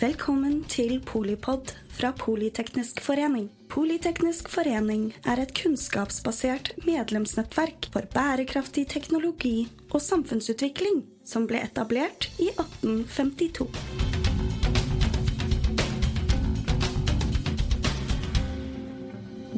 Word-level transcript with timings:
Velkommen 0.00 0.62
til 0.64 0.94
Polipod 1.04 1.74
fra 1.92 2.08
Politeknisk 2.16 3.02
forening. 3.04 3.50
Politeknisk 3.68 4.46
forening 4.48 5.10
er 5.28 5.42
et 5.42 5.50
kunnskapsbasert 5.52 6.70
medlemsnettverk 6.86 7.90
for 7.92 8.08
bærekraftig 8.14 8.86
teknologi 8.88 9.66
og 9.90 10.00
samfunnsutvikling 10.00 11.02
som 11.28 11.44
ble 11.50 11.60
etablert 11.66 12.30
i 12.40 12.48
1852. 12.48 13.66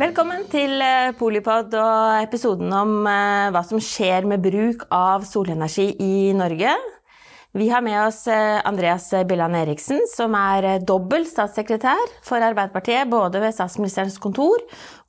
Velkommen 0.02 0.48
til 0.50 0.82
eh, 0.82 1.12
Polipod 1.22 1.70
og 1.78 2.18
episoden 2.24 2.74
om 2.74 3.06
eh, 3.06 3.52
hva 3.54 3.62
som 3.62 3.78
skjer 3.78 4.26
med 4.26 4.42
bruk 4.42 4.88
av 4.90 5.22
solenergi 5.22 5.92
i 6.02 6.34
Norge. 6.34 6.74
Vi 7.52 7.68
har 7.68 7.82
med 7.84 7.98
oss 8.06 8.26
eh, 8.32 8.60
Andreas 8.64 9.10
Billand 9.28 9.56
Eriksen, 9.56 10.00
som 10.08 10.32
er 10.38 10.80
dobbel 10.88 11.26
statssekretær 11.28 12.14
for 12.24 12.40
Arbeiderpartiet 12.40 13.10
både 13.12 13.42
ved 13.42 13.52
statsministerens 13.52 14.16
kontor 14.22 14.62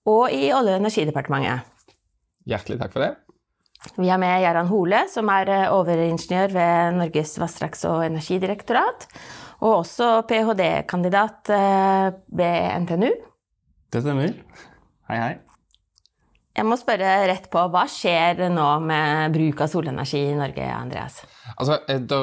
og 0.03 0.25
i 0.27 0.49
Olje- 0.51 0.73
og 0.75 0.81
energidepartementet. 0.81 1.63
Hjertelig 2.43 2.81
takk 2.81 2.91
for 2.91 3.05
det. 3.05 3.13
Vi 3.95 4.09
har 4.11 4.19
med 4.19 4.41
Gjerand 4.43 4.67
Hole, 4.71 4.99
som 5.11 5.31
er 5.31 5.51
overingeniør 5.71 6.51
ved 6.51 6.97
Norges 6.97 7.37
vassdrags- 7.39 7.83
og 7.87 8.03
energidirektorat, 8.09 9.07
og 9.63 9.77
også 9.77 10.09
ph.d.-kandidat 10.27 11.51
ved 12.27 12.83
NTNU. 12.83 13.11
Det 13.91 14.03
stemmer. 14.03 14.35
Hei, 15.07 15.19
hei. 15.19 15.33
Jeg 16.53 16.67
må 16.67 16.75
spørre 16.79 17.13
rett 17.31 17.47
på, 17.51 17.63
hva 17.71 17.85
skjer 17.89 18.43
nå 18.51 18.67
med 18.83 19.35
bruk 19.35 19.63
av 19.63 19.71
solenergi 19.71 20.25
i 20.27 20.35
Norge, 20.37 20.67
Andreas? 20.75 21.23
Altså, 21.57 21.77
Det 21.87 22.19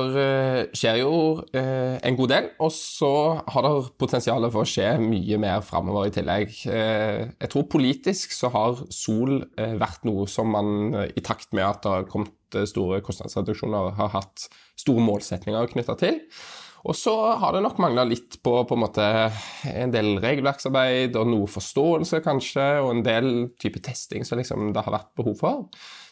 skjer 0.76 1.00
jo 1.02 1.12
en 1.52 2.16
god 2.16 2.30
del, 2.32 2.46
og 2.58 2.72
så 2.72 3.10
har 3.52 3.66
det 3.66 3.72
potensial 4.00 4.46
for 4.48 4.64
å 4.64 4.68
skje 4.68 4.94
mye 5.02 5.38
mer 5.42 5.60
framover 5.66 6.08
i 6.08 6.14
tillegg. 6.14 6.54
Jeg 6.64 7.50
tror 7.52 7.68
politisk 7.70 8.32
så 8.32 8.48
har 8.54 8.80
sol 8.88 9.42
vært 9.56 10.08
noe 10.08 10.24
som 10.30 10.48
man 10.54 10.96
i 11.04 11.20
takt 11.20 11.52
med 11.52 11.66
at 11.66 11.84
det 11.84 11.92
har 11.92 12.08
kommet 12.08 12.60
store 12.70 13.02
kostnadsreduksjoner, 13.04 13.92
har 14.00 14.14
hatt 14.16 14.48
store 14.80 15.04
målsetninger 15.04 15.70
knytta 15.74 15.98
til. 16.00 16.18
Og 16.88 16.96
så 16.96 17.12
har 17.36 17.52
det 17.52 17.62
nok 17.64 17.80
mangla 17.82 18.06
litt 18.08 18.38
på, 18.44 18.54
på 18.64 18.76
en, 18.76 18.82
måte, 18.86 19.06
en 19.68 19.92
del 19.92 20.14
regelverksarbeid 20.22 21.16
og 21.20 21.28
noe 21.28 21.48
forståelse, 21.50 22.22
kanskje, 22.24 22.68
og 22.80 22.94
en 22.94 23.02
del 23.04 23.30
type 23.60 23.82
testing 23.84 24.24
som 24.24 24.40
liksom 24.40 24.72
det 24.72 24.84
har 24.86 24.96
vært 24.96 25.10
behov 25.20 25.36
for. 25.42 25.66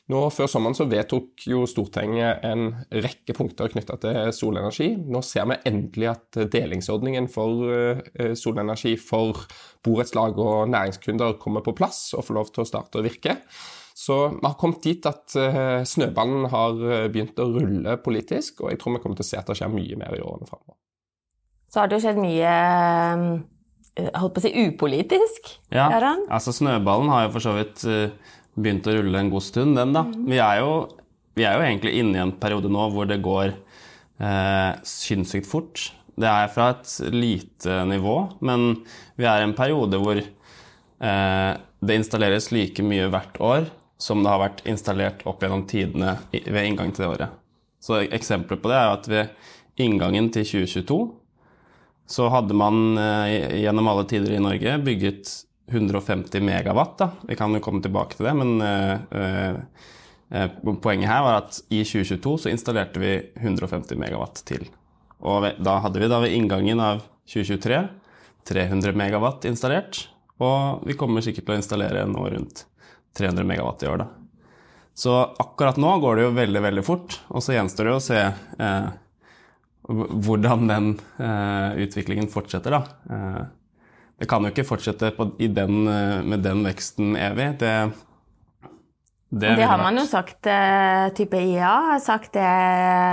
Nå 0.09 0.21
Før 0.33 0.49
sommeren 0.49 0.77
så 0.77 0.87
vedtok 0.89 1.43
jo 1.51 1.67
Stortinget 1.69 2.45
en 2.49 2.71
rekke 2.89 3.35
punkter 3.37 3.69
knytta 3.69 3.99
til 4.01 4.31
solenergi. 4.33 4.95
Nå 4.97 5.21
ser 5.27 5.45
vi 5.51 5.59
endelig 5.69 6.09
at 6.15 6.39
delingsordningen 6.55 7.29
for 7.33 7.69
eh, 7.69 8.33
solenergi 8.33 8.95
for 8.97 9.45
borettslag 9.85 10.41
og 10.41 10.71
næringskunder 10.73 11.37
kommer 11.43 11.65
på 11.67 11.77
plass 11.77 12.15
og 12.17 12.25
får 12.25 12.39
lov 12.39 12.55
til 12.55 12.65
å 12.65 12.71
starte 12.71 13.03
å 13.03 13.05
virke. 13.05 13.37
Så 13.99 14.17
vi 14.29 14.47
har 14.47 14.55
kommet 14.55 14.85
dit 14.87 15.07
at 15.11 15.35
uh, 15.35 15.83
snøballen 15.83 16.47
har 16.53 16.83
eh, 16.87 17.07
begynt 17.11 17.41
å 17.43 17.49
rulle 17.51 17.97
politisk, 17.99 18.63
og 18.63 18.71
jeg 18.71 18.79
tror 18.79 18.95
vi 18.95 19.01
kommer 19.03 19.19
til 19.19 19.27
å 19.27 19.29
se 19.33 19.41
at 19.41 19.49
det 19.51 19.57
skjer 19.59 19.73
mye 19.73 19.99
mer 19.99 20.15
i 20.15 20.23
årene 20.23 20.47
framover. 20.47 20.77
Så 21.67 21.81
har 21.81 21.91
det 21.91 21.99
jo 21.99 22.05
skjedd 22.05 22.21
mye 22.23 22.53
eh, 23.99 24.13
holdt 24.23 24.37
på 24.37 24.39
å 24.39 24.45
si 24.45 24.53
upolitisk? 24.69 25.51
Ja, 25.75 25.89
altså 26.31 26.55
snøballen 26.55 27.11
har 27.11 27.27
jo 27.27 27.35
for 27.35 27.49
så 27.49 27.57
vidt 27.59 27.83
begynt 28.59 28.89
å 28.89 28.97
rulle 28.99 29.23
en 29.23 29.31
god 29.33 29.45
stund, 29.47 29.79
den 29.79 29.95
da. 29.97 30.05
Mm. 30.07 30.27
Vi, 30.29 30.41
er 30.43 30.63
jo, 30.63 30.73
vi, 31.39 31.47
er 31.47 31.57
jo, 31.57 31.65
egentlig 31.67 31.95
inne 32.01 32.19
i 32.19 32.25
en 32.25 32.35
periode 32.41 32.71
nå 32.73 32.89
hvor 32.95 33.09
det 33.11 33.21
går 33.25 33.53
eh, 33.55 34.73
sinnssykt 34.87 35.49
fort. 35.51 35.89
Det 36.19 36.29
er 36.29 36.51
fra 36.51 36.73
et 36.75 37.15
lite 37.15 37.83
nivå, 37.87 38.17
men 38.43 38.83
vi 39.19 39.29
er 39.29 39.43
i 39.43 39.49
en 39.49 39.57
periode 39.59 40.01
hvor 40.03 40.19
eh, 40.19 41.53
det 41.79 41.99
installeres 42.01 42.51
like 42.55 42.83
mye 42.83 43.11
hvert 43.13 43.39
år 43.39 43.69
som 43.99 44.23
det 44.23 44.31
har 44.31 44.43
vært 44.43 44.65
installert 44.71 45.23
opp 45.27 45.43
gjennom 45.43 45.65
tidene 45.71 46.17
ved 46.33 46.65
inngang 46.65 46.91
til 46.95 47.05
det 47.05 47.13
året. 47.13 47.39
Så 47.83 48.03
Eksempler 48.03 48.59
på 48.59 48.71
det 48.71 48.79
er 48.79 48.93
at 48.93 49.09
ved 49.11 49.83
inngangen 49.83 50.31
til 50.35 50.47
2022 50.47 50.99
så 52.09 52.31
hadde 52.33 52.57
man 52.57 52.99
eh, 52.99 53.61
gjennom 53.63 53.91
alle 53.91 54.07
tider 54.09 54.35
i 54.35 54.43
Norge 54.43 54.79
bygget 54.85 55.33
150 55.69 56.45
megawatt. 56.45 56.97
Da. 57.01 57.11
Vi 57.29 57.37
kan 57.39 57.55
jo 57.55 57.63
komme 57.65 57.83
tilbake 57.85 58.19
til 58.19 58.29
det, 58.29 58.35
men 58.39 58.61
uh, 58.65 59.61
uh, 60.33 60.75
poenget 60.83 61.11
her 61.11 61.25
var 61.25 61.41
at 61.43 61.61
i 61.69 61.83
2022 61.85 62.35
så 62.45 62.53
installerte 62.53 63.03
vi 63.03 63.15
150 63.41 64.01
megawatt 64.01 64.43
til. 64.49 64.69
Og 65.25 65.49
da 65.59 65.79
hadde 65.85 66.03
vi 66.03 66.11
da 66.11 66.21
ved 66.23 66.35
inngangen 66.37 66.81
av 66.83 67.03
2023 67.29 67.83
300 68.49 68.95
megawatt 68.97 69.45
installert, 69.49 70.07
og 70.41 70.87
vi 70.89 70.97
kommer 70.97 71.25
sikkert 71.25 71.49
til 71.49 71.57
å 71.57 71.59
installere 71.61 72.07
nå 72.09 72.23
rundt 72.33 72.65
300 73.19 73.45
megawatt 73.45 73.85
i 73.85 73.91
år. 73.91 74.05
Da. 74.05 74.09
Så 74.99 75.15
akkurat 75.39 75.77
nå 75.79 75.91
går 76.03 76.17
det 76.17 76.25
jo 76.25 76.37
veldig, 76.39 76.63
veldig 76.65 76.85
fort, 76.87 77.19
og 77.29 77.45
så 77.45 77.55
gjenstår 77.55 77.91
det 77.91 77.95
å 77.95 78.03
se 78.03 78.23
eh, 78.23 78.89
hvordan 79.89 80.71
den 80.71 80.89
eh, 81.23 81.85
utviklingen 81.85 82.31
fortsetter, 82.33 82.79
da. 82.79 83.45
Eh, 84.19 84.23
det 84.23 84.29
kan 84.29 84.43
jo 84.43 84.51
ikke 84.53 84.67
fortsette 84.67 85.13
på, 85.17 85.31
den, 85.39 85.89
eh, 85.89 86.23
med 86.23 86.43
den 86.43 86.65
veksten 86.67 87.17
evig. 87.17 87.59
Det, 87.59 87.91
det, 89.31 89.57
det 89.57 89.67
har 89.69 89.79
man 89.79 89.99
jo 89.99 90.07
sagt, 90.07 90.47
eh, 90.47 91.09
type 91.15 91.37
IA 91.37 91.75
har 91.93 92.01
sagt 92.01 92.33
det 92.35 92.49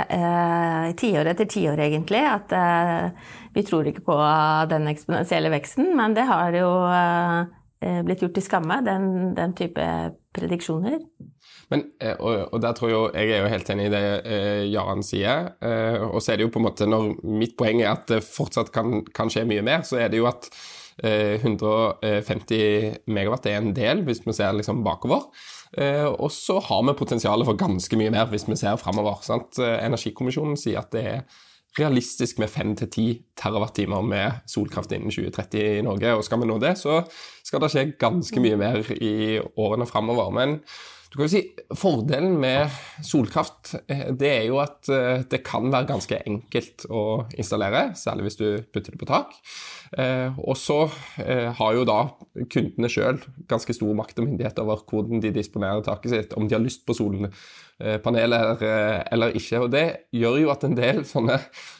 eh, 0.09 0.93
tiår 0.97 1.25
etter 1.33 1.45
tiår, 1.45 1.79
egentlig. 1.79 2.23
At 2.25 2.55
vi 3.53 3.63
tror 3.63 3.87
ikke 3.87 4.05
på 4.05 4.17
den 4.69 4.87
eksponentielle 4.87 5.51
veksten, 5.53 5.93
men 5.95 6.15
det 6.15 6.25
har 6.27 6.57
jo 6.57 6.71
Eh, 7.85 8.01
blitt 8.01 8.21
gjort 8.23 8.33
til 8.37 8.45
skamme, 8.45 8.79
den, 8.85 9.33
den 9.37 9.51
type 9.53 9.83
prediksjoner. 10.33 11.01
Men, 11.69 11.83
eh, 12.01 12.15
og, 12.15 12.53
og, 12.53 12.61
der 12.63 12.73
tror 12.77 12.89
jeg, 12.89 13.27
jeg 13.27 13.35
er 13.35 13.43
jo 13.43 13.51
helt 13.51 13.69
enig 13.73 13.85
i 13.89 13.91
det 13.93 14.03
eh, 14.23 14.61
Jaran 14.71 15.03
sier. 15.05 15.51
Eh, 15.61 15.99
og 16.07 16.23
så 16.23 16.33
er 16.33 16.39
det 16.39 16.47
jo 16.47 16.53
på 16.55 16.61
en 16.61 16.65
måte, 16.65 16.87
når 16.89 17.11
mitt 17.27 17.53
poeng 17.59 17.83
er 17.83 17.91
at 17.91 18.07
det 18.09 18.23
fortsatt 18.25 18.71
kan, 18.73 19.03
kan 19.13 19.29
skje 19.33 19.45
mye 19.49 19.65
mer, 19.65 19.83
så 19.85 19.99
er 20.01 20.09
det 20.09 20.21
jo 20.21 20.29
at 20.31 20.47
eh, 20.49 20.55
150 21.03 23.01
megawatt 23.11 23.49
er 23.51 23.59
en 23.59 23.73
del, 23.75 24.05
hvis 24.07 24.21
vi 24.25 24.35
ser 24.35 24.55
liksom 24.55 24.83
bakover. 24.85 25.27
Eh, 25.77 26.05
og 26.07 26.31
så 26.31 26.59
har 26.63 26.85
vi 26.87 26.95
potensialet 26.95 27.47
for 27.47 27.59
ganske 27.59 27.99
mye 27.99 28.13
mer 28.13 28.29
hvis 28.31 28.47
vi 28.47 28.55
ser 28.59 28.79
framover. 28.79 29.19
Energikommisjonen 29.59 30.55
sier 30.59 30.79
at 30.83 30.93
det 30.95 31.03
er 31.03 31.25
realistisk 31.75 32.39
med 32.39 32.47
5-10 32.47 33.35
TWh 33.35 34.03
med 34.07 34.45
solkraft 34.47 34.93
innen 34.95 35.11
2030 35.11 35.79
i 35.79 35.83
Norge. 35.83 36.13
Og 36.15 36.23
skal 36.23 36.39
vi 36.39 36.47
nå 36.47 36.59
det, 36.63 36.77
så 36.79 37.01
skal 37.45 37.61
det 37.61 37.71
skje 37.73 37.87
ganske 38.01 38.41
mye 38.43 38.59
mer 38.59 38.81
i 38.97 39.39
årene 39.39 39.87
framover. 39.89 40.31
Men 40.33 40.59
du 41.15 41.19
kan 41.21 41.29
jo 41.29 41.31
si, 41.31 41.43
fordelen 41.79 42.33
med 42.41 42.73
solkraft 43.05 43.75
eh, 43.87 44.09
det 44.11 44.31
er 44.33 44.47
jo 44.49 44.57
at 44.59 44.89
eh, 44.91 45.21
det 45.31 45.45
kan 45.47 45.69
være 45.71 45.87
ganske 45.93 46.17
enkelt 46.27 46.87
å 46.91 47.03
installere, 47.37 47.93
særlig 47.95 48.27
hvis 48.27 48.39
du 48.41 48.47
putter 48.67 48.91
det 48.91 48.99
på 48.99 49.07
tak. 49.07 49.37
Eh, 49.95 50.35
og 50.43 50.57
så 50.59 50.81
har 51.15 51.77
jo 51.77 51.85
da 51.87 51.99
kundene 52.51 52.89
sjøl 52.91 53.21
ganske 53.47 53.77
stor 53.77 53.93
makt 53.95 54.19
og 54.19 54.27
myndighet 54.27 54.59
over 54.59 54.81
hvordan 54.89 55.23
de 55.23 55.31
disponerer 55.37 55.85
taket 55.85 56.11
sitt, 56.11 56.35
om 56.35 56.49
de 56.49 56.57
har 56.57 56.65
lyst 56.65 56.83
på 56.83 56.97
solen 56.97 57.29
Eh, 57.75 57.97
paneler 57.99 58.61
eller 59.11 59.33
ikke. 59.35 59.59
Og 59.59 59.71
Det 59.71 60.07
gjør 60.15 60.37
jo 60.39 60.51
at 60.53 60.63
en 60.63 60.77
del 60.77 61.01
sånne 61.03 61.35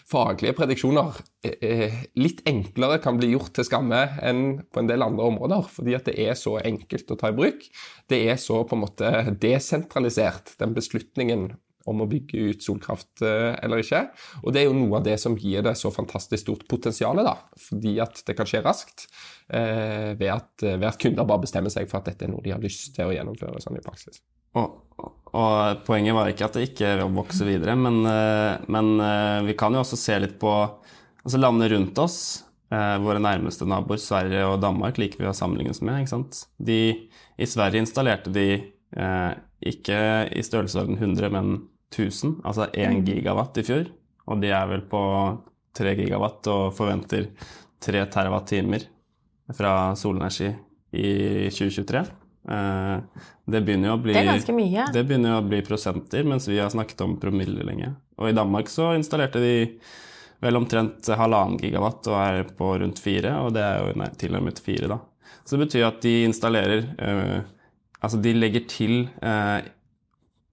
faglige 0.09 0.53
prediksjoner 0.57 1.17
eh, 1.47 2.01
litt 2.19 2.43
enklere 2.47 2.99
kan 3.03 3.17
bli 3.17 3.31
gjort 3.33 3.55
til 3.57 3.66
skamme 3.67 4.01
enn 4.25 4.43
på 4.69 4.81
en 4.81 4.89
del 4.89 5.05
andre 5.05 5.29
områder, 5.31 5.66
fordi 5.71 5.95
at 5.97 6.09
det 6.09 6.17
er 6.27 6.38
så 6.38 6.59
enkelt 6.61 7.11
å 7.11 7.17
ta 7.19 7.31
i 7.31 7.38
bruk. 7.38 7.66
Det 8.09 8.21
er 8.29 8.38
så 8.41 8.61
på 8.67 8.77
en 8.77 8.83
måte 8.85 9.11
desentralisert, 9.41 10.53
den 10.61 10.75
beslutningen 10.77 11.49
om 11.85 12.01
å 12.01 12.07
bygge 12.09 12.47
ut 12.49 12.63
solkraft 12.65 13.21
eller 13.21 13.83
ikke. 13.83 14.00
Og 14.41 14.56
det 14.56 14.63
er 14.63 14.71
jo 14.71 14.77
noe 14.77 14.97
av 14.97 15.03
det 15.06 15.19
som 15.21 15.35
gir 15.38 15.62
det 15.65 15.75
så 15.77 15.91
fantastisk 15.94 16.41
stort 16.41 16.63
potensial, 16.69 17.21
da, 17.21 17.35
fordi 17.62 18.00
at 18.01 18.24
det 18.25 18.33
kan 18.38 18.50
skje 18.50 18.63
raskt. 18.65 19.06
ved, 19.45 20.25
at, 20.33 20.65
ved 20.65 20.88
at 20.89 20.97
kunder 20.97 21.30
bare 21.30 21.45
bestemmer 21.45 21.69
seg 21.69 21.85
for 21.91 22.01
at 22.01 22.09
dette 22.09 22.25
er 22.25 22.33
noe 22.33 22.41
de 22.41 22.56
har 22.56 22.63
lyst 22.63 22.95
til 22.97 23.06
å 23.06 23.13
gjennomføre 23.13 23.62
sånn 23.62 23.77
i 23.77 23.85
praksis. 23.85 24.24
Og, 24.56 24.81
og, 25.36 25.84
poenget 25.88 26.16
var 26.16 26.31
ikke 26.31 26.48
at 26.48 26.57
det 26.57 26.69
ikke 26.69 26.96
vokser 27.13 27.50
videre, 27.50 27.75
men, 27.80 28.02
eh, 28.07 28.66
men, 28.72 28.96
eh, 29.04 29.44
vi 29.50 29.56
kan 29.60 29.75
jo 29.75 29.84
også 29.84 30.00
se 30.00 30.18
litt 30.24 30.38
på 30.42 30.52
altså 31.25 31.42
landene 31.42 31.69
rundt 31.74 32.00
oss. 32.00 32.19
Eh, 32.74 32.96
våre 33.04 33.22
nærmeste 33.22 33.68
naboer, 33.69 34.00
Sverige 34.02 34.46
og 34.50 34.62
Danmark, 34.63 34.98
liker 34.98 35.22
vi 35.22 35.30
å 35.30 35.36
sammenligne 35.38 35.75
oss 35.75 35.84
med. 35.86 36.02
ikke 36.02 36.13
sant? 36.16 36.46
De, 36.57 36.80
I 37.38 37.50
Sverige 37.50 37.84
installerte 37.84 38.34
de 38.34 38.48
eh, 38.56 39.34
ikke 39.66 40.00
i 40.34 40.44
størrelsesorden 40.46 40.98
100, 40.98 41.30
men 41.34 41.54
1000, 41.94 42.40
altså 42.44 42.69
1 42.74 43.04
gigawatt 43.07 43.57
i 43.62 43.66
fjor. 43.66 43.92
Og 44.25 44.42
de 44.42 44.52
er 44.56 44.68
vel 44.72 44.84
på 44.90 45.02
3 45.78 45.96
gigawatt 46.00 46.50
og 46.52 46.74
forventer 46.78 47.30
3 47.86 48.06
terawatt-timer 48.13 48.88
fra 49.54 49.94
solenergi 50.00 50.50
i 50.96 51.12
2023. 51.54 52.06
Eh, 52.50 52.97
det 53.45 53.62
begynner 53.65 53.92
jo 53.92 53.97
å 53.97 54.01
bli 54.01 54.13
Det 54.13 54.21
er 54.21 54.31
ganske 54.31 54.56
mye. 54.56 54.88
Det 54.94 55.03
begynner 55.07 55.36
jo 55.36 55.42
å 55.42 55.47
bli 55.50 55.62
prosenter, 55.65 56.25
mens 56.27 56.47
vi 56.50 56.59
har 56.62 56.71
snakket 56.74 57.01
om 57.06 57.18
promille 57.21 57.65
lenge. 57.65 57.94
Og 58.19 58.30
i 58.30 58.36
Danmark 58.38 58.69
så 58.71 58.94
installerte 58.97 59.42
de 59.44 59.56
vel 60.44 60.59
omtrent 60.59 61.07
halvannen 61.18 61.59
gigawatt 61.62 62.07
og 62.12 62.18
er 62.19 62.44
på 62.57 62.71
rundt 62.81 63.01
fire, 63.01 63.33
og 63.42 63.53
det 63.56 63.63
er 63.65 63.81
jo 63.81 64.00
nei, 64.01 64.09
tilnærmet 64.19 64.62
fire, 64.62 64.92
da. 64.92 65.00
Så 65.45 65.56
det 65.56 65.65
betyr 65.68 65.88
at 65.88 66.01
de 66.06 66.15
installerer 66.25 66.88
eh, 67.00 67.38
Altså 68.06 68.19
de 68.21 68.36
legger 68.36 68.65
til 68.69 69.07
eh, 69.25 69.65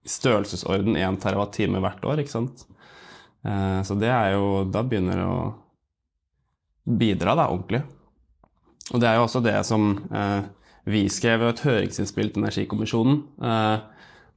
størrelsesorden 0.09 0.95
1 0.97 1.19
TWh 1.21 1.81
hvert 1.83 2.05
år, 2.09 2.21
ikke 2.23 2.33
sant. 2.33 2.63
Eh, 3.45 3.81
så 3.85 3.97
det 3.99 4.09
er 4.09 4.33
jo 4.33 4.63
Da 4.71 4.81
begynner 4.81 5.19
det 5.19 5.27
å 5.27 5.43
bidra, 6.83 7.35
da, 7.37 7.47
ordentlig. 7.51 7.83
Og 8.91 8.99
det 8.99 9.07
er 9.07 9.19
jo 9.19 9.27
også 9.27 9.43
det 9.43 9.55
som 9.67 9.93
eh, 10.11 10.41
vi 10.89 11.05
skrev 11.11 11.45
et 11.47 11.63
høringsinnspill 11.63 12.33
til 12.33 12.43
Energikommisjonen. 12.43 13.19
Eh, 13.43 13.89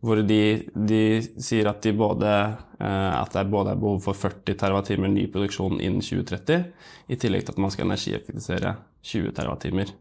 hvor 0.05 0.21
de, 0.23 0.41
de, 0.77 1.03
sier 1.43 1.67
at, 1.71 1.81
de 1.83 1.95
både, 1.97 2.33
eh, 2.79 3.13
at 3.17 3.33
det 3.35 3.47
både 3.51 3.73
er 3.73 3.81
behov 3.81 4.03
for 4.05 4.19
40 4.19 4.55
TWh 4.61 5.09
ny 5.09 5.27
produksjon 5.33 5.81
innen 5.81 6.05
2030, 6.05 6.69
i 7.09 7.19
tillegg 7.19 7.47
til 7.47 7.57
at 7.57 7.63
man 7.65 7.73
skal 7.75 7.89
energieffektivisere 7.89 8.77
20 9.07 9.33
TWh. 9.37 9.95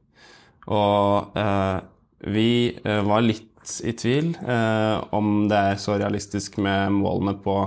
Og 0.75 1.39
eh, 1.39 1.79
vi 2.35 2.49
eh, 2.75 3.01
var 3.05 3.25
litt 3.25 3.51
i 3.85 3.95
tvil 3.97 4.35
eh, 4.45 4.97
om 5.15 5.47
det 5.49 5.61
er 5.71 5.81
så 5.81 5.97
realistisk 5.97 6.59
med 6.61 6.93
målene 6.99 7.33
på 7.41 7.57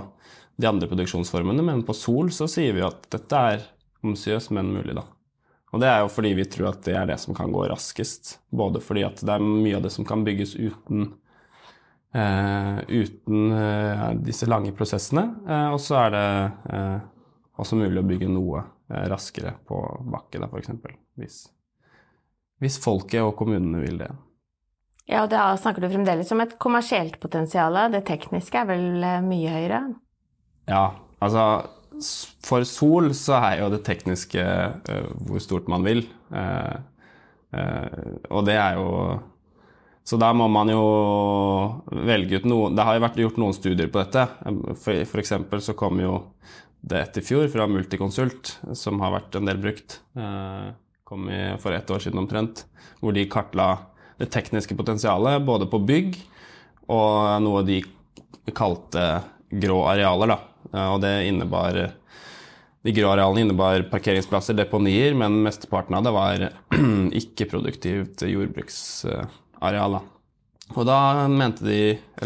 de 0.58 0.68
andre 0.70 0.88
produksjonsformene, 0.90 1.64
men 1.64 1.84
på 1.86 1.94
sol 1.94 2.32
så 2.34 2.46
sier 2.50 2.74
vi 2.76 2.86
at 2.86 3.06
dette 3.14 3.44
er 3.54 3.66
ambisiøst, 4.04 4.52
men 4.54 4.72
mulig, 4.74 4.94
da. 4.98 5.06
Og 5.72 5.82
det 5.82 5.88
er 5.90 6.02
jo 6.02 6.12
fordi 6.12 6.32
vi 6.38 6.46
tror 6.48 6.70
at 6.72 6.84
det 6.86 6.94
er 6.96 7.08
det 7.10 7.18
som 7.20 7.36
kan 7.36 7.52
gå 7.52 7.66
raskest. 7.68 8.38
Både 8.48 8.80
fordi 8.80 9.04
at 9.04 9.20
det 9.20 9.34
er 9.34 9.44
mye 9.44 9.76
av 9.76 9.84
det 9.84 9.92
som 9.92 10.06
kan 10.08 10.24
bygges 10.26 10.56
uten 10.56 11.10
Uh, 12.08 12.78
uten 12.88 13.52
uh, 13.52 14.14
disse 14.24 14.46
lange 14.48 14.72
prosessene. 14.72 15.26
Uh, 15.44 15.74
og 15.74 15.80
så 15.82 15.98
er 16.06 16.14
det 16.14 16.28
også 17.60 17.76
mulig 17.76 18.00
å 18.00 18.06
bygge 18.06 18.30
noe 18.32 18.62
raskere 19.10 19.52
på 19.68 19.76
bakken, 20.08 20.46
f.eks. 20.46 20.70
Hvis, 21.20 21.36
hvis 22.62 22.78
folket 22.80 23.20
og 23.20 23.34
kommunene 23.36 23.82
vil 23.82 23.98
det. 24.00 24.08
Ja, 25.08 25.24
og 25.26 25.32
da 25.32 25.50
snakker 25.60 25.84
du 25.84 25.90
fremdeles 25.90 26.30
om 26.32 26.40
et 26.40 26.54
kommersielt 26.62 27.18
potensial. 27.20 27.76
Det 27.92 28.06
tekniske 28.08 28.62
er 28.62 28.70
vel 28.70 29.04
mye 29.26 29.52
høyere? 29.52 29.82
Ja, 30.70 30.84
altså 31.20 31.44
For 32.44 32.66
sol 32.68 33.10
så 33.16 33.38
er 33.38 33.62
jo 33.62 33.72
det 33.72 33.82
tekniske 33.86 34.44
hvor 35.26 35.42
stort 35.42 35.68
man 35.70 35.86
vil. 35.86 36.04
og 38.28 38.46
det 38.46 38.56
er 38.58 38.78
jo 38.78 38.88
så 40.08 40.16
da 40.16 40.30
må 40.32 40.46
man 40.48 40.70
jo 40.72 40.84
velge 42.08 42.38
ut 42.40 42.46
noe 42.48 42.70
Det 42.72 42.84
har 42.86 42.96
jo 42.96 43.02
vært 43.04 43.18
gjort 43.20 43.40
noen 43.42 43.52
studier 43.56 43.90
på 43.92 44.00
dette. 44.00 44.22
For, 44.80 45.20
eksempel 45.20 45.60
så 45.60 45.74
kom 45.76 46.00
jo 46.00 46.14
det 46.80 47.02
etter 47.02 47.24
fjor 47.26 47.44
fra 47.52 47.66
Multiconsult, 47.68 48.54
som 48.78 49.02
har 49.04 49.12
vært 49.18 49.36
en 49.36 49.50
del 49.50 49.60
brukt. 49.60 49.98
Eh, 50.16 50.70
kom 51.04 51.28
i, 51.28 51.42
for 51.60 51.76
ett 51.76 51.92
år 51.92 52.00
siden 52.00 52.22
omtrent. 52.22 52.64
Hvor 53.02 53.12
de 53.12 53.26
kartla 53.28 53.68
det 54.16 54.30
tekniske 54.32 54.78
potensialet 54.78 55.44
både 55.44 55.68
på 55.68 55.82
bygg 55.90 56.16
og 56.88 57.42
noe 57.44 57.60
de 57.68 57.82
kalte 58.56 59.04
grå 59.52 59.82
arealer. 59.92 60.32
Da. 60.32 60.38
Og 60.72 61.00
det 61.00 61.14
innebar 61.28 61.76
de 62.86 62.94
grå 62.94 63.10
arealene 63.10 63.42
innebar 63.44 63.82
parkeringsplasser, 63.90 64.56
deponier, 64.56 65.16
men 65.18 65.40
mesteparten 65.44 65.96
av 65.98 66.06
det 66.06 66.12
var 66.14 66.44
ikke-produktivt 67.20 68.22
jordbruksareal. 68.28 69.98
Og 70.76 70.84
da 70.86 70.98
de, 71.58 71.80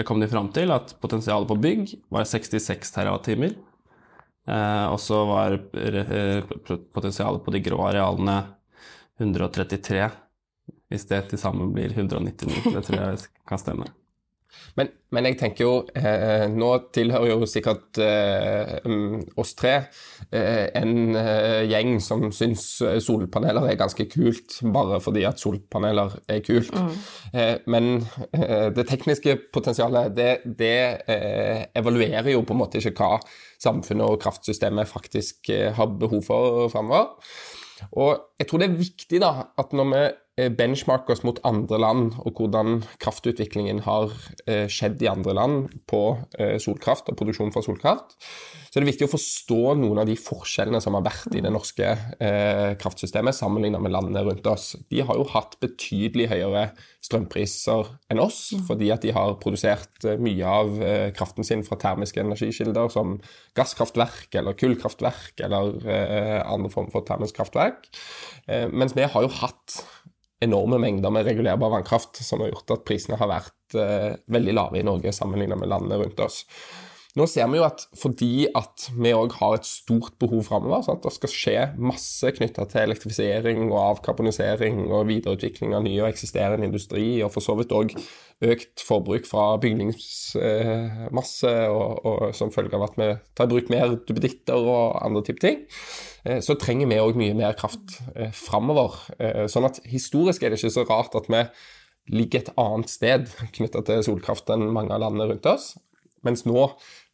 kom 0.07 0.21
de 0.23 0.31
fram 0.31 0.51
til 0.55 0.75
at 0.75 0.95
potensialet 1.03 1.49
på 1.49 1.59
bygg 1.63 1.95
var 2.13 2.27
66 2.29 2.95
TWh. 2.95 3.53
Eh, 4.43 4.87
og 4.91 4.99
så 5.01 5.23
var 5.29 5.57
eh, 5.79 6.53
potensialet 6.93 7.45
på 7.45 7.55
de 7.55 7.63
grå 7.63 7.79
arealene 7.87 8.43
133. 9.23 10.11
Hvis 10.93 11.09
det 11.09 11.25
til 11.31 11.41
sammen 11.41 11.73
blir 11.73 11.95
199. 11.95 12.75
Det 12.75 12.85
tror 12.87 12.99
jeg 13.01 13.27
kan 13.49 13.63
stemme. 13.63 13.89
Men, 14.79 14.89
men, 15.13 15.27
jeg 15.29 15.39
tenker 15.41 15.65
jo 15.67 15.73
eh, 15.99 16.47
Nå 16.53 16.69
tilhører 16.95 17.33
jo 17.33 17.49
sikkert 17.49 17.99
eh, 18.03 18.79
mm, 18.87 19.35
oss 19.41 19.55
tre 19.59 19.75
eh, 20.31 20.69
en 20.79 21.17
eh, 21.19 21.63
gjeng 21.71 21.99
som 22.05 22.29
syns 22.35 22.65
solpaneler 23.05 23.69
er 23.69 23.81
ganske 23.81 24.07
kult, 24.13 24.59
bare 24.75 25.01
fordi 25.05 25.25
at 25.29 25.43
solpaneler 25.43 26.17
er 26.33 26.43
kult. 26.47 26.73
Mm. 26.73 26.93
Eh, 27.33 27.55
men 27.73 27.91
eh, 28.33 28.69
det 28.75 28.87
tekniske 28.89 29.37
potensialet, 29.55 30.13
det, 30.17 30.31
det 30.59 30.75
evaluerer 31.79 32.33
jo 32.33 32.45
på 32.47 32.57
en 32.57 32.63
måte 32.63 32.81
ikke 32.81 32.95
hva 32.99 33.19
samfunnet 33.63 34.07
og 34.09 34.21
kraftsystemet 34.23 34.91
faktisk 34.91 35.53
har 35.77 35.97
behov 36.01 36.25
for 36.27 36.73
framover. 36.73 37.13
Og 37.99 38.39
jeg 38.39 38.49
tror 38.49 38.63
det 38.63 38.69
er 38.69 38.79
viktig 38.79 39.21
da, 39.23 39.33
at 39.59 39.73
når 39.77 39.89
vi 39.91 40.03
Eh, 40.07 40.22
benchmarke 40.33 41.13
oss 41.13 41.21
mot 41.27 41.37
andre 41.45 41.77
land, 41.77 42.15
og 42.25 42.39
hvordan 42.41 42.79
kraftutviklingen 43.03 43.83
har 43.85 44.15
eh, 44.49 44.65
skjedd 44.65 45.03
i 45.05 45.11
andre 45.11 45.35
land 45.37 45.75
på 45.91 46.01
eh, 46.41 46.57
solkraft 46.63 47.11
og 47.13 47.19
produksjon 47.21 47.53
fra 47.53 47.61
solkraft, 47.65 48.17
så 48.73 48.81
det 48.81 48.87
er 48.87 48.89
viktig 48.89 49.05
å 49.05 49.13
forstå 49.13 49.75
noen 49.77 50.01
av 50.01 50.09
de 50.09 50.17
forskjellene 50.17 50.81
som 50.81 50.97
har 50.97 51.05
vært 51.05 51.35
i 51.37 51.43
det 51.45 51.51
norske 51.53 51.91
kraftsystemet 52.81 53.37
sammenlignet 53.37 53.83
med 53.85 53.93
landene 53.93 54.23
rundt 54.25 54.47
oss. 54.49 54.71
De 54.89 55.03
har 55.05 55.19
jo 55.19 55.27
hatt 55.29 55.59
betydelig 55.61 56.31
høyere 56.31 56.63
strømpriser 57.05 57.91
enn 58.09 58.23
oss, 58.25 58.55
fordi 58.65 58.89
at 58.95 59.05
de 59.05 59.13
har 59.13 59.37
produsert 59.43 60.07
mye 60.25 60.49
av 60.49 60.81
kraften 61.19 61.45
sin 61.45 61.67
fra 61.67 61.77
termiske 61.85 62.25
energikilder 62.25 62.89
som 62.95 63.19
gasskraftverk 63.59 64.41
eller 64.41 64.57
kullkraftverk 64.57 65.45
eller 65.45 65.77
andre 66.41 66.73
former 66.73 66.97
for 66.97 67.05
termisk 67.05 67.37
kraftverk. 67.43 67.91
Mens 68.73 68.97
vi 68.97 69.05
har 69.05 69.29
jo 69.29 69.35
hatt 69.43 69.83
enorme 70.43 70.79
mengder 70.83 71.13
med 71.15 71.27
regulerbar 71.29 71.71
vannkraft, 71.71 72.19
som 72.25 72.43
har 72.43 72.53
gjort 72.53 72.75
at 72.75 72.87
prisene 72.89 73.19
har 73.21 73.31
vært 73.31 73.77
eh, 73.79 74.13
veldig 74.33 74.57
lave 74.57 74.81
i 74.81 74.87
Norge 74.87 75.15
sammenlignet 75.15 75.61
med 75.61 75.71
landene 75.71 76.01
rundt 76.03 76.23
oss. 76.25 76.43
Nå 77.13 77.27
ser 77.29 77.45
vi 77.53 77.59
jo 77.59 77.65
at 77.67 77.83
fordi 78.01 78.47
at 78.57 78.87
vi 78.97 79.11
òg 79.13 79.35
har 79.37 79.59
et 79.59 79.67
stort 79.69 80.15
behov 80.23 80.47
framover, 80.47 80.95
det 81.05 81.11
skal 81.13 81.29
skje 81.33 81.57
masse 81.77 82.31
knytta 82.39 82.65
til 82.71 82.87
elektrifisering 82.87 83.67
og 83.67 83.77
avkarbonisering 83.83 84.87
og 84.87 85.11
videreutvikling 85.11 85.75
av 85.77 85.85
ny 85.85 85.93
og 86.01 86.09
eksisterende 86.09 86.71
industri, 86.71 87.21
og 87.21 87.35
for 87.35 87.45
så 87.45 87.59
vidt 87.59 87.75
òg 87.77 87.93
økt 88.49 88.81
forbruk 88.81 89.29
fra 89.29 89.45
bygningsmasse 89.61 91.53
og, 91.69 92.01
og, 92.01 92.25
som 92.39 92.55
følge 92.55 92.81
av 92.81 92.87
at 92.89 92.97
vi 92.97 93.11
tar 93.37 93.51
i 93.51 93.53
bruk 93.53 93.69
mer 93.77 93.93
duppeditter 93.93 94.73
og 94.73 94.97
andre 95.05 95.25
type 95.29 95.45
ting, 95.45 95.63
eh, 96.25 96.41
så 96.41 96.57
trenger 96.57 96.89
vi 96.89 97.03
òg 97.05 97.21
mye 97.21 97.37
mer 97.37 97.53
kraft 97.61 98.01
eh, 98.17 98.33
framover. 98.33 98.97
Eh, 99.21 99.45
sånn 99.53 99.69
at 99.69 99.85
historisk 99.85 100.41
er 100.43 100.57
det 100.57 100.63
ikke 100.63 100.79
så 100.81 100.89
rart 100.89 101.21
at 101.21 101.29
vi 101.29 101.45
ligger 102.17 102.41
et 102.41 102.55
annet 102.57 102.91
sted 102.91 103.29
knytta 103.53 103.85
til 103.85 104.01
solkraft 104.09 104.49
enn 104.51 104.73
mange 104.73 104.97
av 104.97 105.05
landene 105.05 105.29
rundt 105.29 105.53
oss. 105.53 105.75
Mens 106.27 106.45
nå 106.47 106.69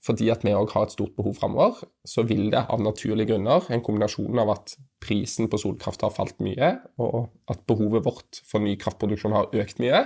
fordi 0.04 0.28
at 0.32 0.44
vi 0.46 0.54
òg 0.54 0.70
har 0.74 0.86
et 0.86 0.94
stort 0.94 1.16
behov 1.18 1.34
framover, 1.40 1.80
så 2.06 2.22
vil 2.26 2.48
det 2.52 2.60
av 2.70 2.82
naturlige 2.82 3.32
grunner, 3.32 3.66
en 3.72 3.82
kombinasjon 3.84 4.38
av 4.40 4.52
at 4.54 4.76
prisen 5.02 5.50
på 5.50 5.58
solkraft 5.60 6.04
har 6.06 6.14
falt 6.14 6.38
mye, 6.44 6.76
og 7.02 7.28
at 7.50 7.64
behovet 7.70 8.06
vårt 8.06 8.40
for 8.46 8.62
ny 8.62 8.76
kraftproduksjon 8.80 9.34
har 9.36 9.50
økt 9.58 9.82
mye, 9.82 10.04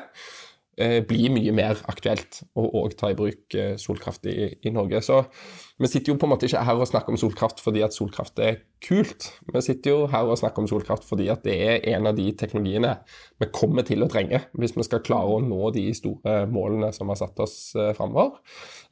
blir 1.06 1.32
mye 1.34 1.52
mer 1.54 1.80
aktuelt 1.90 2.42
å 2.58 2.64
òg 2.82 2.96
ta 2.98 3.10
i 3.12 3.16
bruk 3.18 3.54
eh, 3.58 3.74
solkraft 3.80 4.26
i, 4.30 4.34
i, 4.62 4.72
Norge. 4.74 5.02
Så 5.04 5.20
vi 5.80 5.90
sitter 5.90 6.12
jo 6.12 6.18
på 6.20 6.28
en 6.28 6.32
måte 6.34 6.48
ikke 6.48 6.62
her 6.66 6.80
og 6.80 6.88
snakker 6.88 7.14
om 7.14 7.20
solkraft 7.20 7.62
fordi 7.62 7.82
at 7.84 7.96
solkraft 7.96 8.40
er 8.42 8.60
kult. 8.82 9.28
Vi 9.52 9.62
sitter 9.64 9.94
jo 9.94 10.06
her 10.12 10.30
og 10.30 10.40
snakker 10.40 10.64
om 10.64 10.70
solkraft 10.70 11.06
fordi 11.08 11.28
at 11.32 11.44
det 11.46 11.56
er 11.66 11.88
en 11.94 12.08
av 12.10 12.16
de 12.18 12.28
teknologiene 12.38 12.94
vi 13.42 13.50
kommer 13.54 13.86
til 13.88 14.04
å 14.04 14.10
trenge 14.12 14.42
hvis 14.58 14.76
vi 14.78 14.86
skal 14.86 15.04
klare 15.06 15.36
å 15.36 15.42
nå 15.44 15.72
de 15.76 15.88
store 15.96 16.42
målene 16.50 16.92
som 16.96 17.12
har 17.12 17.20
satt 17.20 17.44
oss 17.44 17.58
eh, 17.76 17.92
framover. 17.98 18.40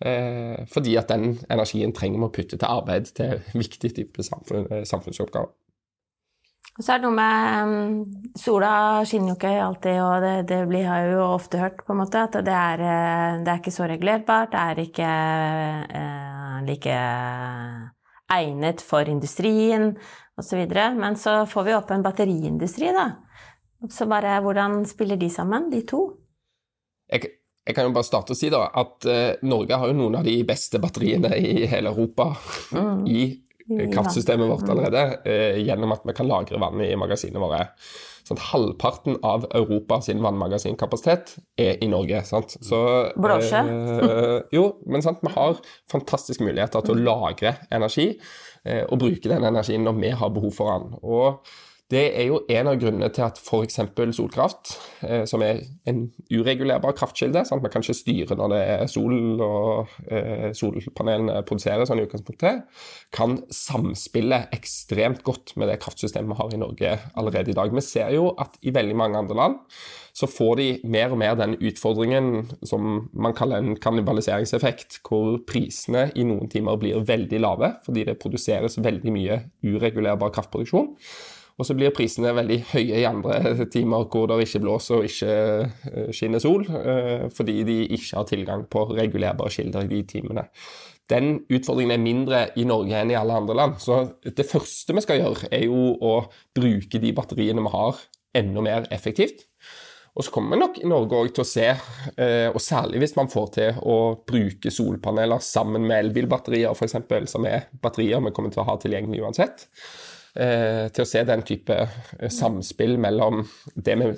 Eh, 0.00 0.60
fordi 0.70 0.98
at 1.00 1.10
den 1.12 1.38
energien 1.48 1.96
trenger 1.96 2.22
vi 2.22 2.28
å 2.28 2.34
putte 2.40 2.60
til 2.60 2.70
arbeid 2.70 3.10
til 3.16 3.40
viktig 3.56 3.94
type 3.96 4.26
samfunn, 4.26 4.68
samfunnsoppgaver. 4.86 5.54
Og 6.78 6.84
så 6.84 6.94
er 6.94 7.00
det 7.00 7.08
noe 7.08 7.16
med 7.16 7.70
um, 7.70 8.28
Sola 8.38 8.72
skinner 9.08 9.32
jo 9.32 9.38
ikke 9.38 9.54
alltid, 9.60 9.96
og 10.04 10.24
det, 10.24 10.34
det 10.48 10.60
blir, 10.70 10.86
har 10.88 11.02
jeg 11.02 11.16
jo 11.16 11.24
ofte 11.26 11.60
hørt, 11.60 11.82
på 11.84 11.94
en 11.94 12.00
måte, 12.00 12.22
at 12.24 12.38
det 12.46 12.54
er, 12.56 12.84
eh, 12.86 13.40
det 13.44 13.52
er 13.52 13.60
ikke 13.60 13.74
så 13.74 13.88
regulerbart. 13.90 14.52
Det 14.54 14.60
er 14.62 14.82
ikke 14.84 15.08
eh, 16.00 16.60
like 16.68 17.00
egnet 18.30 18.84
for 18.86 19.10
industrien 19.10 19.90
osv. 20.38 20.62
Men 21.00 21.18
så 21.18 21.42
får 21.50 21.66
vi 21.66 21.76
opp 21.76 21.90
en 21.90 22.06
batteriindustri, 22.06 22.94
da. 22.96 23.10
Så 23.90 24.06
bare 24.08 24.38
hvordan 24.44 24.84
spiller 24.88 25.20
de 25.20 25.30
sammen, 25.32 25.70
de 25.72 25.82
to? 25.88 26.04
Jeg, 27.10 27.32
jeg 27.66 27.76
kan 27.76 27.88
jo 27.88 27.94
bare 27.96 28.06
starte 28.06 28.34
å 28.34 28.38
si 28.38 28.50
da, 28.52 28.66
at 28.76 29.08
uh, 29.08 29.40
Norge 29.48 29.78
har 29.80 29.90
jo 29.90 29.96
noen 29.96 30.20
av 30.20 30.26
de 30.28 30.36
beste 30.46 30.80
batteriene 30.82 31.32
i 31.36 31.66
hele 31.70 31.92
Europa 31.92 32.30
mm. 32.76 33.06
i 33.08 33.24
kraftsystemet 33.94 34.50
vårt 34.50 34.68
allerede 34.70 35.20
eh, 35.24 35.58
gjennom 35.62 35.94
at 35.94 36.06
vi 36.06 36.14
kan 36.16 36.28
lagre 36.30 36.60
vann 36.62 36.82
i 36.84 36.94
magasinene 36.98 37.42
våre. 37.42 37.64
Sånn, 38.26 38.40
halvparten 38.50 39.16
av 39.26 39.46
Europa 39.56 40.00
sin 40.04 40.20
vannmagasinkapasitet 40.22 41.32
er 41.58 41.80
i 41.82 41.88
Norge. 41.90 42.22
sant? 42.28 42.54
Så, 42.62 42.82
Blåsjø. 43.18 43.62
eh, 43.64 44.36
jo, 44.54 44.66
men 44.86 45.02
sant, 45.02 45.22
vi 45.24 45.32
har 45.34 45.58
fantastiske 45.90 46.44
muligheter 46.44 46.84
til 46.86 46.94
å 46.94 47.08
lagre 47.08 47.56
energi 47.74 48.12
eh, 48.64 48.84
og 48.86 49.00
bruke 49.02 49.32
den 49.32 49.48
energien 49.48 49.86
når 49.86 49.98
vi 49.98 50.14
har 50.22 50.30
behov 50.36 50.54
for 50.54 50.76
den. 50.76 50.94
Og 51.02 51.50
det 51.90 52.02
er 52.14 52.28
jo 52.28 52.38
en 52.46 52.68
av 52.70 52.76
grunnene 52.78 53.08
til 53.10 53.24
at 53.26 53.38
f.eks. 53.40 53.80
solkraft, 54.14 54.74
eh, 55.02 55.24
som 55.26 55.42
er 55.42 55.64
en 55.90 56.04
uregulerbar 56.30 56.94
kraftkilde 56.98 57.42
sant? 57.48 57.64
Man 57.64 57.72
kan 57.72 57.82
ikke 57.82 57.96
styre 57.98 58.36
når 58.38 58.52
det 58.52 58.60
er 58.76 58.84
sol 58.90 59.42
og 59.42 59.96
eh, 60.06 60.50
solpanelene 60.54 61.40
produserer 61.48 61.88
sånn 61.88 62.02
i 62.02 62.06
utgangspunktet, 62.06 62.62
kan 63.16 63.40
samspille 63.50 64.44
ekstremt 64.54 65.24
godt 65.26 65.56
med 65.58 65.72
det 65.72 65.80
kraftsystemet 65.82 66.30
vi 66.30 66.38
har 66.38 66.54
i 66.54 66.60
Norge 66.62 66.92
allerede 67.18 67.50
i 67.50 67.58
dag. 67.58 67.74
Vi 67.74 67.82
ser 67.82 68.14
jo 68.14 68.30
at 68.38 68.54
i 68.62 68.74
veldig 68.74 68.96
mange 69.02 69.18
andre 69.18 69.40
land 69.40 69.58
så 70.14 70.28
får 70.30 70.54
de 70.60 70.68
mer 70.90 71.10
og 71.14 71.20
mer 71.22 71.36
den 71.38 71.56
utfordringen 71.58 72.50
som 72.66 73.08
man 73.10 73.34
kaller 73.34 73.62
en 73.62 73.74
kannibaliseringseffekt, 73.78 75.00
hvor 75.06 75.40
prisene 75.48 76.08
i 76.14 76.26
noen 76.26 76.50
timer 76.50 76.78
blir 76.78 77.02
veldig 77.06 77.42
lave 77.42 77.74
fordi 77.86 78.06
det 78.06 78.18
produseres 78.22 78.78
veldig 78.78 79.14
mye 79.14 79.42
uregulerbar 79.66 80.34
kraftproduksjon. 80.38 80.94
Og 81.60 81.66
så 81.68 81.76
blir 81.76 81.92
prisene 81.92 82.32
veldig 82.32 82.56
høye 82.72 83.02
i 83.02 83.08
andre 83.08 83.66
timer 83.74 84.06
hvor 84.08 84.30
det 84.30 84.38
ikke 84.46 84.62
blåser 84.64 85.00
og 85.00 85.08
ikke 85.08 85.34
eh, 85.90 86.12
skinner 86.16 86.40
sol, 86.40 86.64
eh, 86.64 87.26
fordi 87.36 87.58
de 87.68 87.82
ikke 87.98 88.16
har 88.16 88.30
tilgang 88.30 88.64
på 88.72 88.86
regulerbare 88.94 89.52
kilder 89.52 89.84
i 89.84 89.92
de 89.92 90.00
timene. 90.08 90.46
Den 91.10 91.42
utfordringen 91.50 91.92
er 91.96 92.02
mindre 92.02 92.40
i 92.60 92.64
Norge 92.68 92.96
enn 92.96 93.12
i 93.12 93.18
alle 93.18 93.36
andre 93.42 93.56
land. 93.58 93.76
Så 93.82 93.98
det 94.24 94.46
første 94.48 94.94
vi 94.96 95.04
skal 95.04 95.20
gjøre, 95.20 95.50
er 95.52 95.66
jo 95.66 95.90
å 96.00 96.14
bruke 96.56 97.02
de 97.02 97.12
batteriene 97.16 97.64
vi 97.66 97.74
har, 97.74 98.00
enda 98.40 98.62
mer 98.64 98.86
effektivt. 98.94 99.44
Og 100.18 100.26
så 100.26 100.32
kommer 100.34 100.56
vi 100.56 100.60
nok 100.62 100.78
i 100.82 100.88
Norge 100.90 101.18
òg 101.18 101.32
til 101.34 101.44
å 101.44 101.48
se, 101.48 101.66
eh, 101.70 102.48
og 102.50 102.58
særlig 102.62 103.02
hvis 103.02 103.14
man 103.18 103.30
får 103.30 103.50
til 103.54 103.82
å 103.86 103.98
bruke 104.26 104.72
solpaneler 104.74 105.42
sammen 105.44 105.86
med 105.86 106.06
elbilbatterier 106.06 106.74
f.eks., 106.74 106.96
som 107.30 107.46
er 107.46 107.68
batterier 107.82 108.22
vi 108.24 108.32
kommer 108.34 108.54
til 108.54 108.64
å 108.64 108.66
ha 108.68 108.78
tilgjengelig 108.82 109.22
uansett, 109.22 109.68
til 110.34 111.04
å 111.04 111.08
se 111.08 111.24
den 111.26 111.42
type 111.46 111.74
eh, 111.74 112.30
samspill 112.30 112.98
mellom 113.02 113.42
det 113.74 113.96
vi 113.98 114.12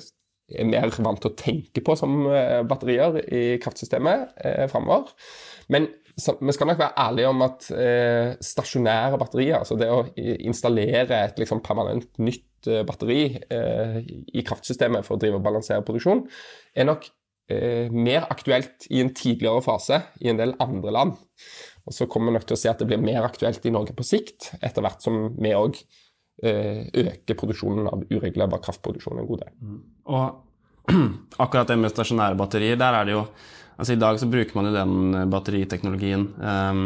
er 0.58 0.68
mer 0.68 0.92
vant 1.04 1.20
til 1.22 1.30
å 1.30 1.38
tenke 1.38 1.82
på 1.84 1.96
som 1.98 2.26
eh, 2.28 2.60
batterier 2.68 3.18
i 3.22 3.42
kraftsystemet 3.62 4.38
eh, 4.44 4.64
framover. 4.70 5.12
Men 5.72 5.88
så, 6.18 6.34
vi 6.40 6.52
skal 6.52 6.68
nok 6.68 6.80
være 6.82 7.06
ærlige 7.06 7.32
om 7.32 7.44
at 7.46 7.70
eh, 7.72 8.34
stasjonære 8.44 9.20
batterier, 9.20 9.62
altså 9.62 9.78
det 9.80 9.88
å 9.88 10.04
installere 10.18 11.22
et 11.22 11.40
liksom, 11.40 11.62
permanent 11.64 12.20
nytt 12.20 12.68
eh, 12.68 12.84
batteri 12.88 13.22
eh, 13.32 13.98
i 14.02 14.44
kraftsystemet 14.46 15.06
for 15.06 15.16
å 15.16 15.22
drive 15.22 15.40
og 15.40 15.46
balansere 15.46 15.84
produksjon, 15.86 16.26
er 16.76 16.88
nok 16.90 17.08
eh, 17.52 17.88
mer 17.88 18.28
aktuelt 18.28 18.90
i 18.92 19.00
en 19.04 19.14
tidligere 19.16 19.64
fase 19.64 20.02
i 20.20 20.28
en 20.32 20.40
del 20.40 20.56
andre 20.62 20.96
land. 20.98 21.16
Og 21.88 21.96
så 21.96 22.06
kommer 22.06 22.30
vi 22.30 22.36
nok 22.36 22.46
til 22.46 22.58
å 22.58 22.60
se 22.60 22.70
at 22.70 22.82
det 22.82 22.90
blir 22.90 23.00
mer 23.02 23.24
aktuelt 23.26 23.64
i 23.66 23.72
Norge 23.74 23.96
på 23.96 24.06
sikt, 24.06 24.52
etter 24.60 24.84
hvert 24.84 25.02
som 25.02 25.32
vi 25.40 25.56
òg 25.56 25.80
eh, 26.42 26.86
øker 27.04 27.38
produksjonen 27.38 27.88
av 27.90 28.04
uregulerbar 28.10 28.62
kraftproduksjon 28.64 29.20
en 29.22 29.28
god 29.28 29.44
del. 29.44 29.80
Og 30.12 30.92
akkurat 31.44 31.68
det 31.70 31.78
med 31.78 31.92
stasjonære 31.92 32.38
batterier, 32.38 32.78
der 32.80 33.00
er 33.00 33.08
det 33.10 33.18
jo 33.18 33.26
Altså 33.80 33.94
I 33.96 33.98
dag 33.98 34.18
så 34.20 34.26
bruker 34.28 34.54
man 34.54 34.66
jo 34.68 34.72
den 34.76 35.30
batteriteknologien 35.32 36.26
um, 36.38 36.82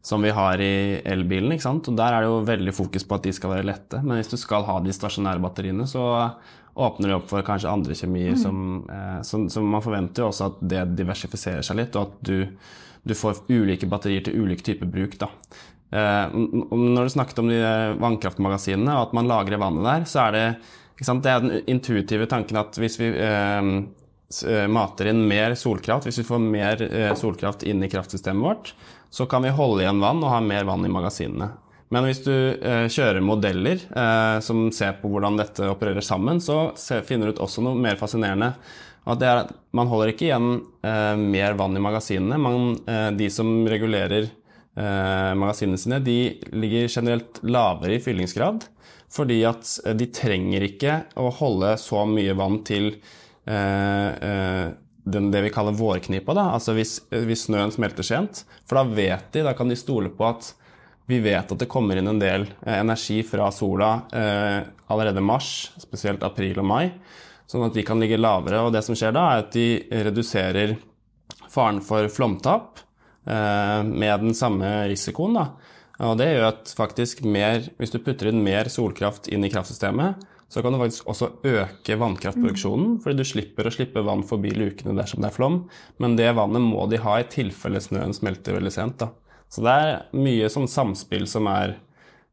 som 0.00 0.22
vi 0.22 0.30
har 0.32 0.60
i 0.62 1.02
elbilen, 1.04 1.52
ikke 1.52 1.66
sant. 1.66 1.88
Og 1.90 1.96
der 1.98 2.14
er 2.14 2.22
det 2.22 2.30
jo 2.30 2.36
veldig 2.46 2.72
fokus 2.72 3.04
på 3.04 3.18
at 3.18 3.26
de 3.26 3.32
skal 3.36 3.50
være 3.52 3.66
lette. 3.66 3.98
Men 4.00 4.16
hvis 4.16 4.30
du 4.30 4.38
skal 4.40 4.64
ha 4.64 4.78
de 4.80 4.94
stasjonære 4.94 5.42
batteriene, 5.42 5.84
så 5.90 6.04
åpner 6.80 7.10
det 7.10 7.16
opp 7.18 7.26
for 7.28 7.44
kanskje 7.44 7.72
andre 7.72 7.96
kjemier 7.98 8.32
Mm. 8.32 8.40
som, 8.40 8.86
eh, 8.88 9.22
som, 9.22 9.48
som 9.50 9.66
Man 9.66 9.82
forventer 9.82 10.22
jo 10.22 10.28
også 10.30 10.46
at 10.46 10.62
det 10.62 10.96
diversifiserer 11.02 11.66
seg 11.66 11.76
litt, 11.76 11.96
og 11.96 12.08
at 12.08 12.22
du, 12.22 12.46
du 13.04 13.14
får 13.14 13.42
ulike 13.50 13.90
batterier 13.90 14.24
til 14.24 14.40
ulike 14.40 14.62
typer 14.62 14.86
bruk. 14.86 15.18
da. 15.18 15.28
Eh, 15.90 16.34
når 16.34 17.08
du 17.08 17.14
snakket 17.14 17.40
om 17.42 17.48
de 17.50 17.62
vannkraftmagasinene, 18.00 18.94
og 18.94 19.08
at 19.08 19.16
man 19.16 19.30
lagrer 19.30 19.62
vannet 19.62 19.86
der, 19.86 20.06
så 20.10 20.28
er 20.28 20.36
det 20.36 20.46
det 21.00 21.30
er 21.32 21.40
den 21.40 21.62
intuitive 21.64 22.26
tanken 22.28 22.58
at 22.60 22.76
hvis 22.76 22.98
vi 23.00 23.06
eh, 23.16 24.66
mater 24.68 25.08
inn 25.08 25.22
mer 25.28 25.54
solkraft, 25.56 26.04
hvis 26.04 26.20
vi 26.20 26.26
får 26.28 26.42
mer 26.44 26.82
eh, 26.84 27.14
solkraft 27.16 27.64
inn 27.64 27.80
i 27.82 27.88
kraftsystemet 27.88 28.44
vårt, 28.44 28.74
så 29.10 29.26
kan 29.26 29.42
vi 29.42 29.54
holde 29.54 29.82
igjen 29.82 30.02
vann 30.02 30.20
og 30.22 30.30
ha 30.30 30.42
mer 30.44 30.68
vann 30.68 30.84
i 30.84 30.92
magasinene. 30.92 31.48
Men 31.90 32.06
hvis 32.06 32.20
du 32.22 32.34
eh, 32.34 32.84
kjører 32.86 33.24
modeller 33.24 33.80
eh, 33.80 34.36
som 34.44 34.68
ser 34.74 35.00
på 35.00 35.10
hvordan 35.10 35.40
dette 35.40 35.72
opererer 35.72 36.04
sammen, 36.04 36.38
så 36.38 36.68
finner 36.76 37.26
du 37.26 37.34
ut 37.34 37.42
også 37.48 37.64
noe 37.66 37.80
mer 37.80 37.98
fascinerende. 37.98 38.52
At 39.08 39.18
det 39.18 39.26
er 39.26 39.40
at 39.40 39.54
man 39.74 39.88
holder 39.90 40.12
ikke 40.12 40.28
igjen 40.28 40.50
eh, 40.86 41.16
mer 41.18 41.56
vann 41.58 41.74
i 41.74 41.82
magasinene. 41.82 42.38
Man, 42.38 42.76
eh, 42.86 43.08
de 43.18 43.30
som 43.32 43.50
regulerer 43.66 44.28
eh, 44.28 44.36
magasinene 44.76 45.80
sine, 45.80 45.98
de 46.04 46.18
ligger 46.54 46.86
generelt 46.88 47.40
lavere 47.42 47.96
i 47.96 48.02
fyllingsgrad. 48.02 48.68
Fordi 49.10 49.40
at 49.48 49.72
eh, 49.84 49.96
de 49.98 50.06
trenger 50.14 50.66
ikke 50.68 51.00
å 51.18 51.32
holde 51.40 51.74
så 51.82 52.04
mye 52.08 52.36
vann 52.38 52.62
til 52.66 52.94
den, 53.50 55.30
det 55.32 55.40
vi 55.42 55.50
kaller 55.50 55.74
vårknipa. 55.74 56.36
Da. 56.36 56.44
Altså 56.54 56.76
hvis, 56.76 57.00
hvis 57.10 57.48
snøen 57.48 57.72
smelter 57.74 58.06
sent. 58.06 58.44
For 58.68 58.78
da 58.78 58.84
vet 58.86 59.32
de, 59.34 59.42
da 59.42 59.56
kan 59.58 59.72
de 59.72 59.78
stole 59.80 60.12
på 60.14 60.28
at 60.28 60.52
vi 61.10 61.18
vet 61.18 61.52
at 61.52 61.58
det 61.58 61.66
kommer 61.70 61.98
inn 61.98 62.06
en 62.06 62.20
del 62.22 62.44
eh, 62.62 62.76
energi 62.78 63.20
fra 63.26 63.50
sola 63.54 63.90
eh, 64.14 64.60
allerede 64.92 65.22
mars, 65.24 65.72
spesielt 65.82 66.22
april 66.26 66.60
og 66.62 66.68
mai, 66.70 66.84
sånn 67.50 67.66
at 67.66 67.74
de 67.74 67.82
kan 67.86 67.98
ligge 67.98 68.20
lavere. 68.20 68.62
Og 68.62 68.70
det 68.74 68.84
som 68.86 68.94
skjer 68.98 69.16
da, 69.16 69.26
er 69.32 69.42
at 69.42 69.50
de 69.56 70.04
reduserer 70.06 70.76
faren 71.50 71.80
for 71.82 72.06
flomtap 72.14 72.78
eh, 72.78 72.86
med 73.24 74.22
den 74.22 74.32
samme 74.34 74.68
risikoen. 74.88 75.34
Da. 75.36 75.42
Og 76.08 76.16
det 76.16 76.30
gjør 76.30 76.46
at 76.48 76.70
faktisk 76.72 77.20
mer, 77.28 77.66
hvis 77.76 77.92
du 77.92 77.98
putter 78.00 78.30
inn 78.30 78.40
mer 78.42 78.70
solkraft 78.72 79.28
inn 79.28 79.44
i 79.44 79.50
kraftsystemet, 79.52 80.22
så 80.50 80.62
kan 80.64 80.74
du 80.74 80.80
faktisk 80.80 81.06
også 81.06 81.28
øke 81.46 81.96
vannkraftproduksjonen, 82.00 82.96
fordi 83.02 83.20
du 83.20 83.28
slipper 83.28 83.68
å 83.68 83.72
slippe 83.74 84.02
vann 84.02 84.24
forbi 84.26 84.50
lukene 84.56 84.96
dersom 84.98 85.22
det 85.22 85.28
er 85.28 85.36
flom. 85.36 85.60
Men 86.02 86.16
det 86.18 86.32
vannet 86.34 86.64
må 86.64 86.88
de 86.90 86.98
ha 87.04 87.20
i 87.20 87.28
tilfelle 87.30 87.82
snøen 87.84 88.16
smelter 88.16 88.56
veldig 88.56 88.72
sent. 88.74 89.04
Da. 89.04 89.12
Så 89.46 89.62
det 89.62 89.76
er 89.76 89.92
mye 90.18 90.48
sånn 90.50 90.66
samspill 90.70 91.28
som 91.30 91.46
er 91.52 91.76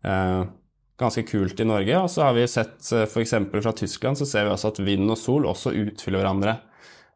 eh, 0.02 0.50
ganske 0.98 1.24
kult 1.30 1.62
i 1.62 1.68
Norge. 1.70 2.00
Og 2.02 2.10
så 2.10 2.26
har 2.26 2.34
vi 2.40 2.48
sett 2.50 2.90
eh, 2.96 3.06
f.eks. 3.06 3.36
fra 3.54 3.76
Tyskland 3.84 4.18
så 4.18 4.26
ser 4.30 4.48
vi 4.48 4.56
også 4.56 4.74
at 4.74 4.82
vind 4.88 5.14
og 5.14 5.22
sol 5.22 5.46
også 5.50 5.76
utfyller 5.78 6.24
hverandre. 6.24 6.58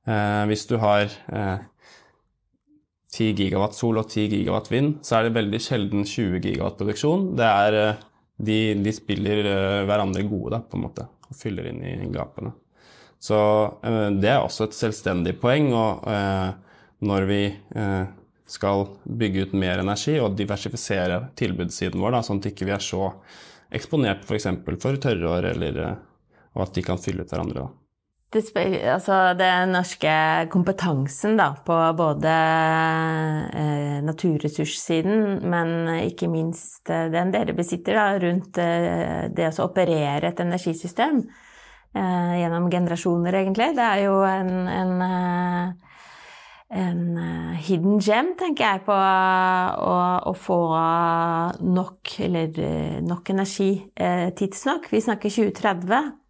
Eh, 0.05 0.43
hvis 0.51 0.67
du 0.69 0.77
har 0.81 1.09
eh, 1.09 1.65
10 3.11 3.33
gigawatt 3.35 3.75
sol 3.75 3.99
og 3.99 4.07
10 4.07 4.29
gigawatt 4.31 4.69
vind, 4.71 4.99
så 5.03 5.17
er 5.17 5.27
det 5.27 5.35
veldig 5.35 5.59
sjelden 5.59 6.05
20 6.07 6.39
gigawatt 6.45 6.77
produksjon. 6.79 7.25
Det 7.39 7.47
er 7.47 7.77
eh, 7.79 8.05
de, 8.41 8.59
de, 8.81 8.93
spiller 8.95 9.43
uh, 9.45 9.81
hverandre 9.85 10.23
gode, 10.25 10.55
da, 10.55 10.61
på 10.65 10.79
en 10.79 10.85
måte, 10.87 11.05
og 11.27 11.37
fyller 11.37 11.67
inn 11.69 11.81
i 11.85 11.91
gapene. 12.13 12.53
Så 13.21 13.37
uh, 13.37 14.07
det 14.15 14.31
er 14.31 14.39
også 14.39 14.65
et 14.65 14.77
selvstendig 14.77 15.35
poeng. 15.43 15.69
Og 15.77 16.07
når 17.05 17.27
vi 17.29 17.41
skal 18.49 18.87
bygge 19.05 19.45
ut 19.45 19.53
mer 19.57 19.81
energi 19.81 20.15
og 20.21 20.35
diversifisere 20.37 21.19
tilbudssiden 21.37 22.01
vår, 22.01 22.15
da, 22.15 22.23
sånn 22.25 22.41
at 22.41 22.47
vi 22.47 22.53
ikke 22.55 22.71
er 22.73 22.85
så 22.85 23.11
eksponert 23.73 24.25
f.eks. 24.25 24.49
For, 24.65 24.81
for 24.81 25.01
tørrår, 25.01 25.51
eller 25.53 25.83
og 26.51 26.65
at 26.65 26.75
de 26.75 26.83
kan 26.85 26.99
fylle 27.01 27.23
ut 27.23 27.31
hverandre. 27.31 27.63
da. 27.63 27.80
Det, 28.31 28.43
altså, 28.87 29.33
den 29.35 29.73
norske 29.75 30.11
kompetansen 30.53 31.33
da, 31.35 31.49
på 31.67 31.75
både 31.99 32.35
eh, 33.59 33.97
naturressurssiden, 34.07 35.41
men 35.51 35.89
ikke 36.05 36.29
minst 36.31 36.87
eh, 36.87 37.09
den 37.11 37.33
dere 37.33 37.51
besitter 37.57 37.99
da, 37.99 38.05
rundt 38.23 38.55
eh, 38.63 39.25
det 39.35 39.49
å 39.51 39.65
operere 39.65 40.29
et 40.29 40.39
energisystem 40.39 41.19
eh, 41.25 42.31
gjennom 42.39 42.69
generasjoner, 42.71 43.35
egentlig, 43.41 43.73
det 43.75 43.89
er 43.89 44.05
jo 44.05 44.15
en, 44.23 44.53
en, 44.77 44.95
en 46.85 47.03
hidden 47.67 47.99
gem, 47.99 48.31
tenker 48.39 48.63
jeg, 48.69 48.85
på 48.87 48.95
å, 48.95 49.99
å 50.31 50.35
få 50.39 50.61
nok, 51.67 52.15
eller, 52.29 52.63
nok 53.11 53.35
energi 53.35 53.73
tidsnok. 54.39 54.87
Vi 54.95 55.03
snakker 55.03 55.39
2030. 55.51 56.20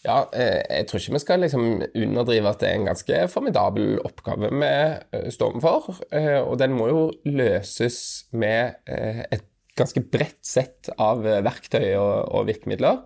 Ja, 0.00 0.22
jeg 0.32 0.86
tror 0.88 1.00
ikke 1.00 1.12
vi 1.12 1.20
skal 1.20 1.42
liksom 1.44 1.64
underdrive 1.84 2.48
at 2.48 2.62
det 2.62 2.70
er 2.70 2.78
en 2.78 2.88
ganske 2.88 3.18
formidabel 3.28 3.98
oppgave 4.08 4.48
vi 4.48 5.30
står 5.34 5.58
overfor. 5.58 6.00
Og 6.46 6.56
den 6.60 6.72
må 6.72 6.88
jo 6.88 7.02
løses 7.28 7.98
med 8.32 8.80
et 8.88 9.44
ganske 9.76 10.02
bredt 10.12 10.40
sett 10.44 10.88
av 11.00 11.20
verktøy 11.24 11.92
og, 11.98 12.14
og 12.32 12.48
virkemidler. 12.48 13.02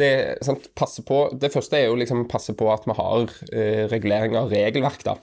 Det, 0.00 0.08
sant, 0.44 0.70
på, 0.72 1.18
det, 1.36 1.52
første 1.52 1.76
er 1.76 1.90
jo 1.90 2.00
liksom 2.00 2.24
passe 2.32 2.56
på 2.56 2.70
at 2.72 2.88
vi 2.88 2.96
har 2.96 3.36
regulering 3.92 4.38
av 4.40 4.48
regelverk 4.52 5.04
da, 5.04 5.18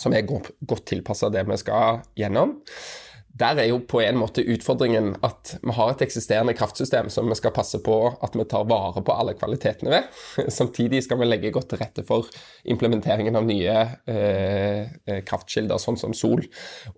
som 0.00 0.16
er 0.16 0.24
godt, 0.24 0.54
godt 0.64 0.86
tilpassa 0.94 1.28
det 1.32 1.44
vi 1.48 1.60
skal 1.60 2.00
gjennom. 2.16 2.56
Der 3.38 3.58
er 3.62 3.68
jo 3.70 3.78
på 3.88 4.00
en 4.04 4.18
måte 4.20 4.44
utfordringen 4.44 5.14
at 5.24 5.54
vi 5.62 5.72
har 5.72 5.92
et 5.92 6.02
eksisterende 6.04 6.52
kraftsystem 6.56 7.08
som 7.12 7.30
vi 7.30 7.36
skal 7.38 7.54
passe 7.56 7.80
på 7.84 7.96
at 8.22 8.36
vi 8.36 8.44
tar 8.48 8.66
vare 8.68 9.00
på 9.04 9.14
alle 9.16 9.34
kvalitetene 9.38 9.92
ved. 9.92 10.10
Samtidig 10.58 11.02
skal 11.06 11.20
vi 11.22 11.28
legge 11.30 11.52
godt 11.54 11.70
til 11.72 11.80
rette 11.80 12.04
for 12.06 12.28
implementeringen 12.68 13.36
av 13.38 13.46
nye 13.48 13.76
eh, 14.10 14.92
eh 15.08 15.22
kraftkilder, 15.28 15.80
sånn 15.80 15.96
som 16.00 16.12
sol. 16.16 16.44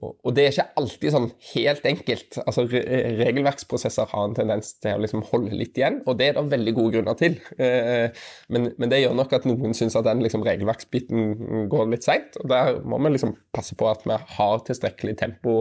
Og, 0.01 0.17
og, 0.17 0.31
det 0.35 0.47
er 0.47 0.53
ikke 0.55 0.67
alltid 0.81 1.15
sånn 1.15 1.31
helt 1.53 1.87
enkelt. 1.87 2.41
Altså, 2.45 2.67
re 2.71 2.83
Regelverksprosesser 3.21 4.11
har 4.11 4.27
en 4.27 4.37
tendens 4.37 4.75
til 4.83 4.99
å 4.99 5.03
liksom 5.03 5.23
holde 5.31 5.55
litt 5.55 5.79
igjen, 5.79 6.01
og 6.09 6.19
det 6.19 6.33
er 6.33 6.39
det 6.39 6.45
veldig 6.57 6.75
gode 6.77 6.97
grunner 6.97 7.19
til. 7.21 7.39
Eh, 7.59 8.11
men, 8.51 8.73
men, 8.75 8.91
det 8.91 9.05
gjør 9.05 9.17
nok 9.21 9.37
at 9.39 9.47
noen 9.49 9.77
syns 9.77 9.97
at 9.99 10.07
den 10.09 10.23
liksom, 10.25 10.45
regelverksbiten 10.47 11.69
går 11.71 11.91
litt 11.93 12.07
seint, 12.07 12.39
og 12.43 12.51
der 12.51 12.81
må 12.83 12.99
vi 13.05 13.15
liksom 13.15 13.37
passe 13.55 13.79
på 13.79 13.89
at 13.91 14.03
vi 14.09 14.19
har 14.37 14.67
tilstrekkelig 14.67 15.17
tempo 15.23 15.57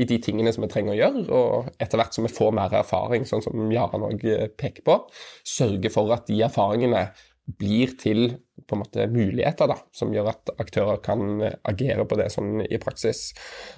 i 0.00 0.06
de 0.08 0.13
de 0.14 0.22
tingene 0.22 0.54
som 0.54 0.64
vi 0.64 0.70
trenger 0.72 0.94
å 0.94 0.98
gjøre, 0.98 1.26
og 1.34 1.70
etter 1.82 2.00
hvert 2.00 2.16
som 2.16 2.26
vi 2.26 2.32
får 2.32 2.56
mer 2.56 2.74
erfaring, 2.80 3.26
sånn 3.28 3.44
som 3.44 3.68
Jaran 3.74 4.06
òg 4.06 4.26
eh, 4.30 4.48
peker 4.54 4.86
på, 4.86 4.98
sørge 5.46 5.92
for 5.92 6.14
at 6.14 6.28
de 6.30 6.40
erfaringene 6.46 7.08
blir 7.60 7.92
til 8.00 8.28
på 8.64 8.76
en 8.76 8.80
måte 8.80 9.04
muligheter 9.12 9.68
da, 9.68 9.76
som 9.92 10.12
gjør 10.14 10.30
at 10.32 10.52
aktører 10.62 11.02
kan 11.04 11.42
agere 11.68 12.06
på 12.08 12.16
det 12.16 12.30
sånn 12.32 12.62
i 12.64 12.80
praksis. 12.80 13.32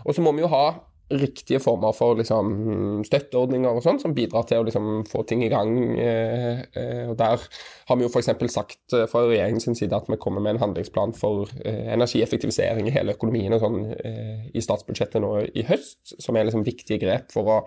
Og 0.04 0.14
så 0.14 0.22
må 0.22 0.34
vi 0.36 0.44
jo 0.44 0.52
ha 0.52 0.66
riktige 1.10 1.60
former 1.62 1.94
for 1.94 2.18
liksom, 2.18 3.04
støtteordninger 3.06 3.78
og 3.78 3.84
sånn, 3.84 4.00
som 4.02 4.14
bidrar 4.16 4.46
til 4.48 4.58
å 4.58 4.66
liksom, 4.66 5.04
få 5.06 5.22
ting 5.28 5.44
i 5.46 5.50
gang. 5.52 5.76
Eh, 5.94 6.64
eh, 6.74 7.04
og 7.06 7.14
Der 7.20 7.44
har 7.86 7.98
vi 7.98 8.06
jo 8.06 8.10
f.eks. 8.10 8.32
sagt 8.50 8.96
eh, 8.96 9.06
fra 9.10 9.22
regjeringens 9.28 9.68
side 9.78 9.94
at 9.94 10.10
vi 10.10 10.18
kommer 10.18 10.42
med 10.42 10.56
en 10.56 10.64
handlingsplan 10.64 11.14
for 11.14 11.52
eh, 11.62 11.92
energieffektivisering 11.94 12.90
i 12.90 12.94
hele 12.94 13.14
økonomien 13.14 13.54
og 13.54 13.62
sånn 13.62 13.78
eh, 14.00 14.48
i 14.50 14.64
statsbudsjettet 14.64 15.22
nå 15.22 15.30
i 15.54 15.66
høst, 15.68 16.16
som 16.18 16.36
er 16.36 16.48
liksom 16.48 16.66
viktige 16.66 16.98
grep 17.04 17.30
for 17.34 17.52
å 17.54 17.58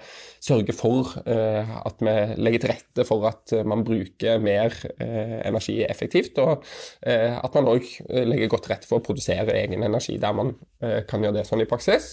sørge 0.44 0.76
for 0.76 1.16
eh, 1.24 1.74
at 1.80 2.04
vi 2.04 2.18
legger 2.44 2.66
til 2.66 2.74
rette 2.74 3.08
for 3.08 3.24
at 3.30 3.56
man 3.64 3.86
bruker 3.88 4.44
mer 4.44 4.76
energi 5.00 5.80
effektivt, 5.86 6.38
og 6.42 6.64
at 7.02 7.56
man 7.56 7.68
òg 7.72 7.86
legger 8.10 8.50
godt 8.52 8.66
til 8.68 8.74
rette 8.74 8.90
for 8.90 9.00
å 9.00 9.06
produsere 9.06 9.56
egen 9.62 9.84
energi 9.86 10.18
der 10.22 10.36
man 10.36 10.52
kan 10.80 11.24
gjøre 11.24 11.40
det 11.40 11.46
sånn 11.48 11.64
i 11.64 11.68
praksis. 11.70 12.12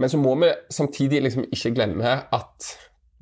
Men 0.00 0.10
så 0.12 0.20
må 0.20 0.34
vi 0.40 0.50
samtidig 0.72 1.22
liksom 1.24 1.46
ikke 1.50 1.74
glemme 1.76 2.18
at 2.34 2.74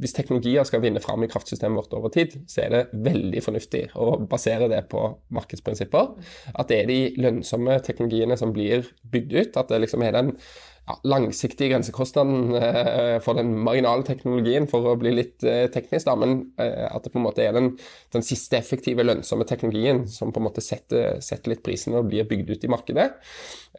hvis 0.02 0.14
teknologier 0.16 0.66
skal 0.66 0.82
vinne 0.82 1.02
fram 1.02 1.22
i 1.22 1.28
kraftsystemet 1.30 1.78
vårt 1.78 1.94
over 1.94 2.10
tid, 2.10 2.34
så 2.50 2.64
er 2.64 2.72
det 2.72 2.82
veldig 3.06 3.42
fornuftig 3.44 3.84
å 3.94 4.16
basere 4.30 4.66
det 4.70 4.82
på 4.90 5.06
markedsprinsipper. 5.34 6.16
At 6.50 6.70
det 6.70 6.80
er 6.80 6.90
de 6.90 7.00
lønnsomme 7.22 7.78
teknologiene 7.86 8.38
som 8.40 8.54
blir 8.54 8.88
bygd 9.12 9.36
ut. 9.36 9.58
At 9.60 9.70
det 9.70 9.84
liksom 9.84 10.02
er 10.02 10.16
den 10.16 10.32
ja, 10.34 10.96
langsiktige 11.06 11.70
grensekostnaden 11.72 12.56
eh, 12.58 13.18
for 13.24 13.38
den 13.38 13.54
marginale 13.64 14.04
teknologien, 14.06 14.66
for 14.70 14.90
å 14.90 14.96
bli 15.00 15.14
litt 15.14 15.46
eh, 15.46 15.68
teknisk, 15.72 16.08
da, 16.08 16.16
men 16.18 16.40
eh, 16.60 16.88
at 16.90 17.06
det 17.06 17.14
på 17.14 17.20
en 17.20 17.26
måte 17.28 17.46
er 17.46 17.54
den, 17.56 17.70
den, 18.12 18.26
siste 18.26 18.58
effektive, 18.58 19.06
lønnsomme 19.06 19.46
teknologien 19.48 20.04
som 20.10 20.34
på 20.34 20.42
en 20.42 20.48
måte 20.48 20.64
setter, 20.64 21.22
setter 21.24 21.54
litt 21.54 21.62
prisen 21.64 21.94
og 21.94 22.10
blir 22.10 22.26
bygd 22.28 22.50
ut 22.50 22.66
i 22.66 22.72
markedet. 22.74 23.08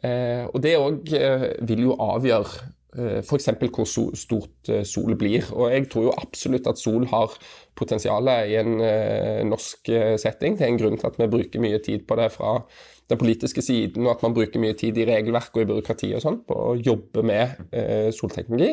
Eh, 0.00 0.48
og 0.48 0.58
det 0.64 0.74
òg 0.80 1.14
eh, 1.20 1.46
vil 1.68 1.86
jo 1.90 2.00
avgjøre 2.00 2.72
F.eks. 2.96 3.48
hvor 3.60 3.86
stort 4.16 4.72
eh, 4.72 4.84
sol 4.88 5.16
blir. 5.18 5.46
Og 5.52 5.70
jeg 5.72 5.88
tror 5.92 6.08
jo 6.08 6.16
absolutt 6.16 6.68
at 6.70 6.80
sol 6.80 7.06
har 7.12 7.36
potensial 7.76 8.28
i 8.48 8.58
en 8.60 8.80
eh, 8.80 9.44
norsk 9.46 9.92
setting. 10.20 10.58
Det 10.58 10.66
er 10.66 10.74
en 10.74 10.80
grunn 10.80 11.00
til 11.00 11.10
at 11.10 11.18
vi 11.20 11.32
bruker 11.36 11.62
mye 11.62 11.80
tid 11.84 12.06
på 12.08 12.18
det 12.20 12.30
fra 12.34 12.58
den 13.10 13.18
politiske 13.18 13.62
siden, 13.62 14.06
og 14.06 14.16
at 14.16 14.22
man 14.24 14.34
bruker 14.34 14.62
mye 14.62 14.74
tid 14.78 14.98
i 14.98 15.06
regelverk 15.06 15.54
og 15.54 15.62
i 15.62 15.68
byråkrati 15.68 16.10
og 16.16 16.22
sånn 16.24 16.40
på 16.46 16.56
å 16.70 16.74
jobbe 16.74 17.22
med 17.26 17.60
eh, 17.70 18.08
solteknologi. 18.14 18.72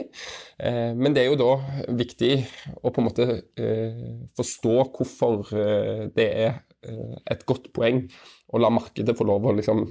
Eh, 0.58 0.92
men 0.98 1.14
det 1.14 1.24
er 1.24 1.30
jo 1.30 1.40
da 1.40 1.52
viktig 1.94 2.34
å 2.82 2.90
på 2.90 3.02
en 3.02 3.10
måte 3.10 3.28
eh, 3.62 4.06
forstå 4.38 4.78
hvorfor 4.96 5.54
det 6.16 6.30
er 6.48 6.62
et 6.84 7.46
godt 7.50 7.72
poeng 7.76 8.04
å 8.54 8.62
la 8.62 8.70
markedet 8.74 9.16
få 9.18 9.26
lov 9.28 9.48
å 9.50 9.56
liksom 9.58 9.86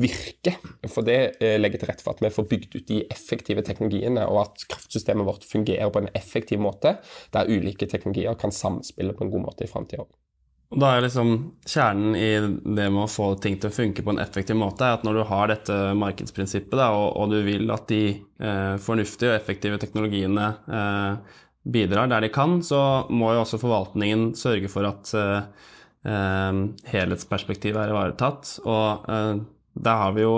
virke. 0.00 0.54
For 0.90 1.06
det 1.06 1.18
eh, 1.42 1.58
legger 1.60 1.82
til 1.82 1.90
rette 1.90 2.06
for 2.06 2.14
at 2.14 2.24
vi 2.24 2.32
får 2.34 2.48
bygd 2.50 2.78
ut 2.78 2.88
de 2.88 3.02
effektive 3.10 3.64
teknologiene, 3.66 4.24
og 4.30 4.44
at 4.44 4.64
kraftsystemet 4.70 5.26
vårt 5.26 5.46
fungerer 5.48 5.92
på 5.92 6.02
en 6.02 6.10
effektiv 6.18 6.62
måte, 6.62 6.96
der 7.34 7.50
ulike 7.50 7.90
teknologier 7.90 8.38
kan 8.40 8.54
samspille 8.54 9.16
på 9.16 9.26
en 9.26 9.34
god 9.34 9.48
måte 9.50 9.66
i 9.66 9.70
framtida. 9.70 10.06
Da 10.70 10.92
er 10.94 11.02
liksom 11.02 11.32
kjernen 11.66 12.14
i 12.14 12.28
det 12.38 12.84
med 12.94 13.02
å 13.02 13.10
få 13.10 13.32
ting 13.42 13.56
til 13.58 13.72
å 13.72 13.74
funke 13.74 14.04
på 14.06 14.12
en 14.14 14.20
effektiv 14.22 14.54
måte, 14.58 14.86
er 14.86 15.00
at 15.00 15.06
når 15.06 15.18
du 15.18 15.22
har 15.26 15.50
dette 15.50 15.78
markedsprinsippet, 15.98 16.76
da, 16.78 16.92
og, 16.94 17.08
og, 17.18 17.32
du 17.34 17.42
vil 17.42 17.66
at 17.74 17.88
de 17.90 18.04
eh, 18.14 18.76
fornuftige 18.78 19.32
og 19.32 19.40
effektive 19.40 19.80
teknologiene 19.82 20.46
eh, 20.70 21.40
bidrar 21.74 22.06
der 22.12 22.22
de 22.22 22.30
kan, 22.30 22.60
så 22.62 23.08
må 23.10 23.32
jo 23.34 23.42
også 23.42 23.58
forvaltningen 23.58 24.30
sørge 24.38 24.70
for 24.70 24.86
at 24.86 25.10
eh, 25.18 25.42
eh 25.42 25.76
helhetsperspektivet 26.04 27.82
er 27.82 27.92
ivaretatt. 27.92 28.54
Og 28.64 29.08
eh, 29.10 29.40
der 29.80 30.04
har 30.04 30.14
vi 30.16 30.24
jo 30.24 30.36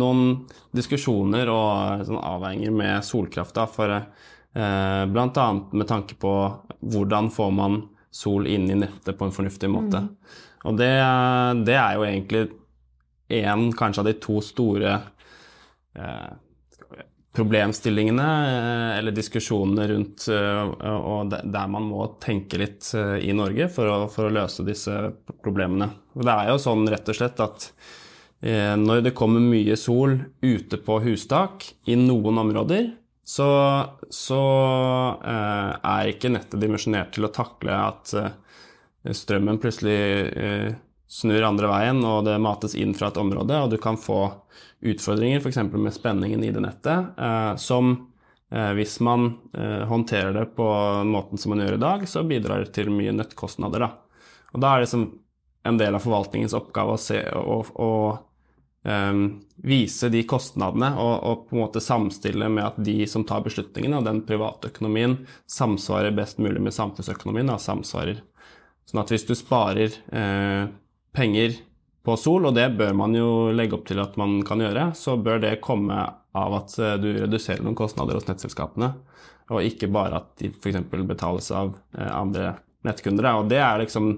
noen 0.00 0.44
diskusjoner 0.76 1.50
og 1.50 2.04
sånn 2.06 2.20
avveininger 2.20 2.74
med 2.74 3.06
solkraft. 3.06 3.56
Da, 3.56 3.66
for 3.70 3.94
eh, 3.96 5.02
Bl.a. 5.10 5.48
med 5.72 5.88
tanke 5.88 6.18
på 6.20 6.34
hvordan 6.80 7.30
får 7.34 7.50
man 7.56 7.82
sol 8.10 8.46
inn 8.50 8.68
i 8.70 8.78
nettet 8.78 9.18
på 9.18 9.26
en 9.26 9.34
fornuftig 9.34 9.70
måte. 9.70 10.02
Mm. 10.04 10.38
Og 10.68 10.76
det, 10.76 10.92
det, 11.64 11.76
er 11.78 11.96
jo 11.96 12.04
egentlig 12.04 12.44
en 13.40 13.70
kanskje 13.72 14.02
av 14.02 14.08
de 14.10 14.16
to 14.20 14.40
store 14.44 14.96
eh, 15.96 16.30
problemstillingene 17.32 18.26
eh, 18.46 18.98
eller 18.98 19.14
diskusjonene 19.14 19.86
rundt 19.92 20.26
eh, 20.34 20.90
og 20.90 21.30
der 21.30 21.70
man 21.70 21.86
må 21.86 22.08
tenke 22.22 22.58
litt 22.58 22.90
eh, 22.98 23.18
i 23.22 23.34
Norge 23.36 23.68
for 23.70 23.90
å, 23.90 23.98
for 24.10 24.26
å 24.26 24.34
løse 24.34 24.66
disse 24.66 24.96
problemene. 25.42 25.92
Det 26.14 26.34
er 26.34 26.50
jo 26.50 26.60
sånn 26.62 26.88
rett 26.90 27.08
og 27.10 27.20
slett 27.20 27.42
at 27.46 27.72
når 28.40 29.02
det 29.04 29.10
kommer 29.12 29.42
mye 29.44 29.74
sol 29.76 30.14
ute 30.40 30.78
på 30.80 30.94
hustak 31.04 31.66
i 31.92 31.96
noen 32.00 32.38
områder, 32.40 32.86
så, 33.20 33.48
så 34.08 34.38
er 35.20 36.08
ikke 36.08 36.30
nettet 36.32 36.56
dimensjonert 36.62 37.12
til 37.12 37.28
å 37.28 37.30
takle 37.36 37.76
at 37.76 38.14
strømmen 39.12 39.60
plutselig 39.60 39.98
snur 41.10 41.42
andre 41.46 41.70
veien, 41.70 42.04
og 42.06 42.24
det 42.28 42.36
mates 42.42 42.76
inn 42.78 42.94
fra 42.94 43.10
et 43.10 43.18
område, 43.20 43.56
og 43.58 43.72
du 43.72 43.78
kan 43.82 43.98
få 43.98 44.22
utfordringer 44.80 45.42
f.eks. 45.42 45.58
med 45.74 45.94
spenningen 45.94 46.44
i 46.46 46.52
det 46.54 46.62
nettet, 46.62 47.18
eh, 47.18 47.54
som 47.60 47.92
eh, 48.54 48.70
hvis 48.78 49.00
man 49.02 49.32
håndterer 49.90 50.32
det 50.36 50.46
på 50.56 50.68
måten 51.10 51.38
som 51.38 51.52
man 51.52 51.64
gjør 51.64 51.76
i 51.76 51.82
dag, 51.82 52.06
så 52.08 52.22
bidrar 52.24 52.70
til 52.74 52.92
mye 52.94 53.12
nettkostnader. 53.16 53.84
Da. 53.84 53.90
Og 54.54 54.62
da 54.62 54.72
er 54.76 54.86
det 54.86 55.04
en 55.62 55.78
del 55.78 55.94
av 55.94 56.04
forvaltningens 56.04 56.56
oppgave 56.56 56.96
å 56.96 57.00
se 57.00 57.20
og, 57.36 57.72
og 57.76 58.20
um, 58.82 59.24
vise 59.56 60.08
de 60.12 60.22
kostnadene 60.28 60.92
og, 60.96 61.14
og, 61.20 61.46
på 61.48 61.56
en 61.56 61.62
måte 61.64 61.82
samstille 61.84 62.48
med 62.48 62.64
at 62.64 62.80
de 62.80 63.04
som 63.10 63.26
tar 63.28 63.44
beslutningene, 63.44 64.00
og 64.00 64.08
den 64.08 64.22
private 64.28 64.72
økonomien, 64.72 65.18
samsvarer 65.50 66.16
best 66.16 66.40
mulig 66.40 66.62
med 66.64 66.76
samfunnsøkonomien. 66.76 67.50
Da, 67.52 67.58
samsvarer. 67.60 68.22
Sånn 68.88 69.02
at 69.02 69.12
hvis 69.12 69.28
du 69.28 69.36
sparer 69.38 69.92
eh, 69.92 70.70
penger 71.16 71.58
på 72.06 72.16
sol, 72.16 72.48
og 72.48 72.56
det 72.56 72.70
bør 72.78 72.94
man 72.96 73.14
jo 73.16 73.50
legge 73.52 73.76
opp 73.76 73.86
til 73.88 74.00
at 74.02 74.16
man 74.20 74.40
kan 74.46 74.62
gjøre, 74.62 74.90
så 74.96 75.18
bør 75.20 75.42
det 75.42 75.58
komme 75.64 75.98
av 76.36 76.56
at 76.60 76.76
eh, 76.78 76.96
du 77.02 77.10
reduserer 77.18 77.62
noen 77.64 77.78
kostnader 77.78 78.16
hos 78.16 78.28
nettselskapene, 78.28 78.92
og 79.50 79.66
ikke 79.66 79.90
bare 79.92 80.22
at 80.22 80.32
de 80.40 80.52
f.eks. 80.54 80.80
betales 81.08 81.50
av 81.54 81.74
eh, 81.98 82.10
andre 82.10 82.54
nettkunder. 82.86 83.28
Og 83.40 83.50
det 83.50 83.60
er 83.60 83.82
liksom 83.82 84.12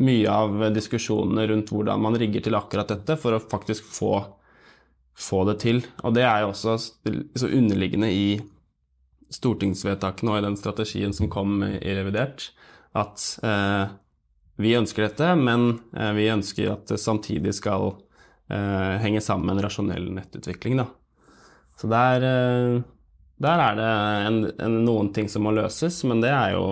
mye 0.00 0.32
av 0.32 0.62
diskusjonene 0.72 1.46
rundt 1.50 1.72
hvordan 1.74 2.00
man 2.02 2.16
rigger 2.18 2.46
til 2.46 2.56
akkurat 2.56 2.88
dette 2.90 3.18
for 3.20 3.36
å 3.36 3.42
faktisk 3.42 3.86
få, 3.92 4.14
få 5.18 5.44
det 5.50 5.58
til. 5.64 5.82
Og 6.02 6.16
det 6.16 6.24
er 6.24 6.44
jo 6.44 6.54
også 6.54 6.78
så 6.80 7.50
underliggende 7.50 8.08
i 8.10 8.30
stortingsvedtakene 9.30 10.32
og 10.32 10.40
i 10.40 10.46
den 10.48 10.58
strategien 10.58 11.12
som 11.14 11.30
kom 11.30 11.60
i 11.62 11.92
revidert, 11.94 12.48
at 12.98 13.22
eh, 13.46 13.92
vi 14.60 14.76
ønsker 14.78 15.08
dette, 15.08 15.32
men 15.38 15.72
eh, 15.96 16.12
vi 16.16 16.28
ønsker 16.32 16.74
at 16.74 16.90
det 16.92 17.00
samtidig 17.00 17.54
skal 17.56 17.94
eh, 18.52 18.96
henge 19.02 19.22
sammen 19.24 19.48
med 19.48 19.58
en 19.58 19.66
rasjonell 19.66 20.10
nettutvikling. 20.14 20.80
Da. 20.82 20.86
Så 21.80 21.90
der, 21.90 22.26
eh, 22.28 22.80
der 23.40 23.64
er 23.66 23.78
det 23.78 23.90
en, 24.28 24.40
en, 24.60 24.80
noen 24.86 25.12
ting 25.16 25.30
som 25.32 25.46
må 25.46 25.54
løses, 25.56 26.02
men 26.08 26.22
det 26.24 26.32
er 26.34 26.56
jo 26.56 26.66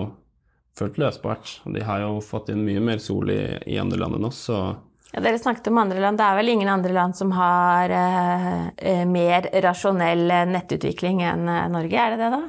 fullt 0.78 1.00
løsbart. 1.00 1.56
De 1.74 1.82
har 1.82 2.04
jo 2.04 2.18
fått 2.22 2.52
inn 2.52 2.66
mye 2.66 2.82
mer 2.84 3.00
sol 3.02 3.32
i, 3.34 3.40
i 3.66 3.80
andre 3.80 3.98
land 4.04 4.18
enn 4.18 4.28
oss, 4.30 4.44
så 4.50 4.60
ja, 5.08 5.22
Dere 5.24 5.38
snakket 5.40 5.70
om 5.70 5.78
andre 5.80 6.02
land. 6.04 6.18
Det 6.20 6.24
er 6.26 6.36
vel 6.36 6.50
ingen 6.52 6.68
andre 6.68 6.92
land 6.92 7.16
som 7.16 7.30
har 7.32 7.88
eh, 7.96 9.06
mer 9.08 9.48
rasjonell 9.64 10.26
nettutvikling 10.52 11.22
enn 11.24 11.48
Norge, 11.72 11.96
er 11.96 12.12
det 12.12 12.18
det 12.20 12.28
da? 12.34 12.42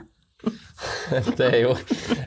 det 1.39 1.49
er 1.49 1.60
jo 1.63 1.75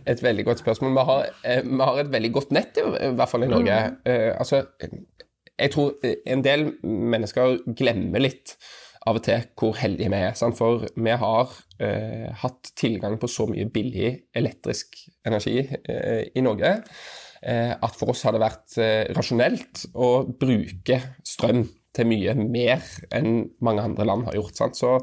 et 0.07 0.23
veldig 0.23 0.45
godt 0.51 0.63
spørsmål. 0.63 0.93
Vi 0.99 1.07
har, 1.09 1.33
eh, 1.45 1.63
vi 1.65 1.81
har 1.81 2.03
et 2.03 2.13
veldig 2.13 2.33
godt 2.35 2.55
nett, 2.55 2.79
i 2.79 3.11
hvert 3.17 3.31
fall 3.31 3.47
i 3.47 3.51
Norge. 3.51 3.81
Mm. 3.89 3.99
Eh, 4.13 4.31
altså, 4.37 4.63
jeg 5.59 5.75
tror 5.75 5.95
en 6.05 6.45
del 6.45 6.69
mennesker 6.83 7.59
glemmer 7.79 8.25
litt 8.25 8.57
av 9.09 9.19
og 9.19 9.25
til 9.27 9.43
hvor 9.59 9.77
heldige 9.81 10.13
vi 10.13 10.21
er. 10.29 10.37
Sant? 10.39 10.59
For 10.59 10.85
vi 10.95 11.17
har 11.25 11.57
eh, 11.83 12.29
hatt 12.43 12.73
tilgang 12.79 13.19
på 13.21 13.31
så 13.31 13.49
mye 13.51 13.69
billig 13.73 14.13
elektrisk 14.39 15.01
energi 15.27 15.59
eh, 15.63 16.29
i 16.35 16.45
Norge 16.45 16.77
eh, 17.43 17.73
at 17.75 17.99
for 17.99 18.13
oss 18.13 18.25
har 18.27 18.37
det 18.37 18.43
vært 18.43 18.77
eh, 18.83 19.05
rasjonelt 19.17 19.87
å 19.95 20.13
bruke 20.27 21.01
strøm 21.27 21.65
til 21.93 22.09
mye 22.09 22.35
mer 22.39 22.83
enn 23.13 23.51
mange 23.65 23.85
andre 23.85 24.07
land 24.09 24.27
har 24.29 24.37
gjort. 24.39 24.57
Sant? 24.57 24.79
Så 24.79 24.95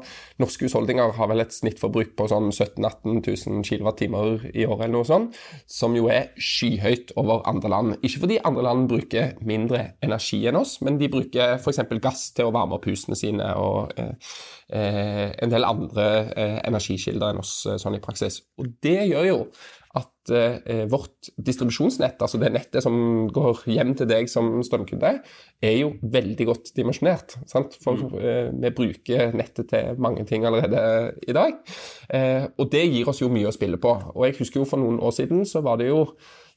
norske 0.42 0.66
husholdninger 0.66 1.14
har 1.16 1.30
vel 1.30 1.44
et 1.44 1.54
snittforbruk 1.54 2.16
på 2.18 2.26
sånn 2.30 2.50
17 2.50 2.82
000-18 2.82 3.20
000 3.46 3.64
kWt 3.66 4.06
i 4.06 4.66
året, 4.66 4.86
eller 4.86 4.96
noe 4.96 5.06
sånt, 5.06 5.38
som 5.70 5.94
jo 5.96 6.08
er 6.12 6.32
skyhøyt 6.40 7.14
over 7.20 7.44
andre 7.50 7.72
land. 7.72 7.98
Ikke 8.02 8.24
fordi 8.24 8.40
andre 8.46 8.66
land 8.66 8.88
bruker 8.90 9.36
mindre 9.46 9.84
energi 10.02 10.42
enn 10.50 10.58
oss, 10.60 10.78
men 10.84 10.98
de 11.00 11.10
bruker 11.12 11.56
f.eks. 11.58 11.82
gass 12.02 12.30
til 12.36 12.48
å 12.48 12.54
varme 12.54 12.78
opp 12.78 12.88
husene 12.90 13.18
sine 13.18 13.52
og 13.60 13.94
eh, 14.00 14.14
eh, 14.74 15.28
en 15.38 15.52
del 15.52 15.66
andre 15.66 16.08
eh, 16.34 16.58
energikilder 16.68 17.34
enn 17.34 17.42
oss 17.42 17.54
eh, 17.68 17.78
sånn 17.80 17.98
i 17.98 18.02
praksis. 18.02 18.42
Og 18.60 18.74
det 18.82 18.98
gjør 19.10 19.28
jo 19.28 19.38
at 19.98 20.30
eh, 20.30 20.84
vårt 20.90 21.30
distribusjonsnett, 21.34 22.20
altså 22.22 22.38
det 22.38 22.52
nettet 22.54 22.84
som 22.84 23.26
går 23.34 23.64
hjem 23.70 23.96
til 23.98 24.06
deg 24.10 24.28
som 24.30 24.60
strømkunde, 24.66 25.12
er 25.66 25.74
jo 25.74 25.94
veldig 26.14 26.46
godt 26.46 26.70
dimensjonert. 26.76 27.34
Sant? 27.50 27.74
For 27.82 27.98
mm. 27.98 28.18
eh, 28.20 28.50
vi 28.62 28.72
bruker 28.76 29.34
nettet 29.34 29.72
til 29.72 29.98
mange 30.02 30.22
ting 30.28 30.46
allerede 30.46 30.82
i 31.26 31.34
dag. 31.34 31.58
Eh, 32.06 32.46
og 32.56 32.70
det 32.70 32.84
gir 32.86 33.10
oss 33.10 33.22
jo 33.24 33.32
mye 33.32 33.50
å 33.50 33.56
spille 33.56 33.80
på. 33.82 33.96
Og 34.14 34.28
jeg 34.28 34.38
husker 34.38 34.62
jo 34.62 34.68
for 34.70 34.82
noen 34.82 35.02
år 35.02 35.16
siden 35.16 35.42
så 35.48 35.64
var 35.66 35.82
det 35.82 35.90
jo 35.90 36.04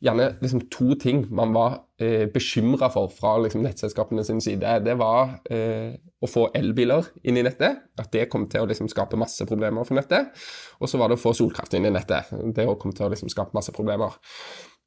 gjerne 0.03 0.32
liksom 0.41 0.65
to 0.73 0.95
ting 0.99 1.25
man 1.34 1.53
var 1.56 1.77
eh, 2.01 2.25
bekymra 2.32 2.89
for 2.93 3.12
fra 3.13 3.36
liksom, 3.43 3.63
nettselskapene 3.65 4.25
sin 4.25 4.41
side. 4.43 4.79
Det 4.86 4.97
var 4.99 5.38
eh, 5.53 5.93
å 6.23 6.29
få 6.29 6.47
elbiler 6.56 7.10
inn 7.27 7.39
i 7.39 7.45
nettet, 7.45 7.84
at 7.99 8.12
det 8.15 8.29
kom 8.32 8.47
til 8.51 8.63
å 8.63 8.69
liksom, 8.69 8.89
skape 8.91 9.19
masse 9.19 9.45
problemer 9.49 9.86
for 9.88 9.99
nettet. 9.99 10.34
Og 10.79 10.91
så 10.91 10.99
var 11.01 11.12
det 11.12 11.19
å 11.19 11.23
få 11.23 11.36
solkraft 11.38 11.75
inn 11.77 11.89
i 11.89 11.93
nettet. 11.93 12.32
Det 12.56 12.67
kom 12.79 12.95
til 12.95 13.08
å 13.08 13.12
liksom, 13.13 13.32
skape 13.34 13.56
masse 13.58 13.75
problemer. 13.75 14.15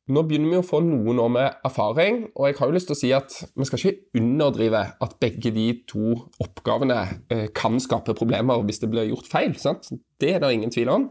Nå 0.07 0.23
begynner 0.23 0.53
vi 0.53 0.59
å 0.61 0.67
få 0.67 0.79
noen 0.87 1.19
år 1.19 1.31
med 1.35 1.63
erfaring, 1.67 2.21
og 2.39 2.47
jeg 2.47 2.57
har 2.61 2.69
jo 2.71 2.75
lyst 2.77 2.87
til 2.87 2.95
å 2.95 2.99
si 3.01 3.09
at 3.15 3.33
vi 3.59 3.67
skal 3.67 3.81
ikke 3.81 4.21
underdrive 4.21 4.83
at 5.03 5.17
begge 5.23 5.51
de 5.51 5.65
to 5.91 6.13
oppgavene 6.45 7.01
eh, 7.35 7.49
kan 7.51 7.81
skape 7.83 8.15
problemer 8.15 8.63
hvis 8.69 8.79
det 8.85 8.91
blir 8.93 9.09
gjort 9.11 9.27
feil. 9.33 9.57
Sant? 9.59 9.91
Det 10.23 10.37
er 10.37 10.45
det 10.45 10.53
ingen 10.55 10.71
tvil 10.71 10.93
om. 10.95 11.09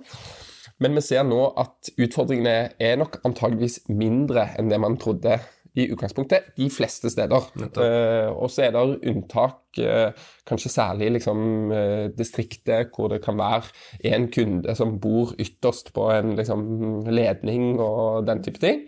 Men 0.84 0.98
vi 0.98 1.04
ser 1.06 1.24
nå 1.24 1.42
at 1.62 1.92
utfordringene 1.96 2.56
er 2.84 2.98
nok 3.00 3.22
antageligvis 3.28 3.86
mindre 3.88 4.50
enn 4.60 4.72
det 4.72 4.80
man 4.84 4.98
trodde 5.00 5.38
i 5.76 5.90
utgangspunktet, 5.92 6.54
de 6.56 6.70
fleste 6.72 7.12
steder. 7.12 7.50
Uh, 7.76 8.32
og 8.32 8.50
så 8.52 8.68
er 8.68 8.76
det 8.76 8.84
unntak, 9.12 9.60
uh, 9.84 10.28
kanskje 10.48 10.72
særlig 10.72 11.10
liksom, 11.18 11.42
uh, 11.72 12.06
distriktet 12.16 12.96
hvor 12.96 13.12
det 13.12 13.22
kan 13.26 13.38
være 13.40 13.68
én 14.08 14.30
kunde 14.32 14.76
som 14.78 14.96
bor 15.04 15.34
ytterst 15.42 15.92
på 15.96 16.08
en 16.16 16.36
liksom, 16.40 16.66
ledning 17.12 17.76
og 17.84 18.26
den 18.28 18.44
type 18.46 18.62
ting. 18.62 18.86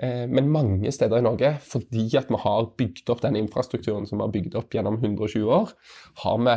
men 0.00 0.48
mange 0.48 0.92
steder 0.92 1.18
i 1.18 1.24
Norge, 1.24 1.56
fordi 1.60 2.06
at 2.16 2.30
vi 2.30 2.38
har 2.40 2.70
bygd 2.78 3.10
opp 3.12 3.22
den 3.22 3.36
infrastrukturen 3.36 4.06
som 4.06 4.18
vi 4.18 4.24
har 4.24 4.32
bygd 4.32 4.54
opp 4.56 4.74
gjennom 4.74 4.96
120 4.96 5.50
år, 5.52 5.72
har 6.24 6.38
vi 6.38 6.56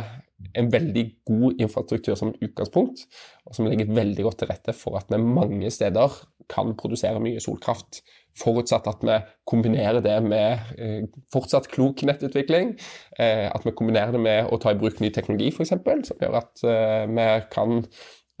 en 0.58 0.70
veldig 0.72 1.04
god 1.28 1.60
infrastruktur 1.62 2.16
som 2.18 2.32
utgangspunkt, 2.42 3.04
og 3.46 3.56
som 3.56 3.68
legger 3.68 3.92
veldig 3.94 4.26
godt 4.26 4.42
til 4.42 4.50
rette 4.50 4.74
for 4.76 4.98
at 4.98 5.10
vi 5.12 5.20
mange 5.20 5.70
steder 5.72 6.16
kan 6.52 6.74
produsere 6.78 7.22
mye 7.22 7.42
solkraft. 7.42 8.02
Forutsatt 8.34 8.88
at 8.90 9.04
vi 9.06 9.20
kombinerer 9.46 10.02
det 10.02 10.16
med 10.26 10.74
eh, 10.74 11.04
fortsatt 11.32 11.68
klok 11.70 12.02
nettutvikling. 12.06 12.74
Eh, 13.18 13.46
at 13.46 13.66
vi 13.66 13.74
kombinerer 13.76 14.14
det 14.16 14.22
med 14.24 14.50
å 14.50 14.58
ta 14.62 14.74
i 14.74 14.78
bruk 14.80 14.98
ny 15.02 15.12
teknologi, 15.14 15.52
f.eks., 15.54 15.74
som 16.08 16.20
gjør 16.24 16.40
at 16.40 16.66
eh, 16.66 17.04
vi 17.10 17.28
kan 17.54 17.84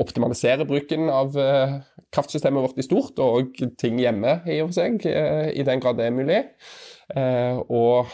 optimalisere 0.02 0.66
bruken 0.66 1.06
av 1.12 1.38
eh, 1.38 1.76
kraftsystemet 2.14 2.64
vårt 2.64 2.80
i 2.82 2.86
stort, 2.86 3.20
og 3.22 3.54
ting 3.78 4.00
hjemme 4.02 4.40
i 4.50 4.58
og 4.62 4.72
for 4.72 4.80
seg, 4.80 5.06
eh, 5.06 5.52
i 5.54 5.66
den 5.66 5.82
grad 5.82 6.00
det 6.00 6.08
er 6.08 6.16
mulig. 6.16 6.42
Eh, 7.14 7.58
og 7.68 8.08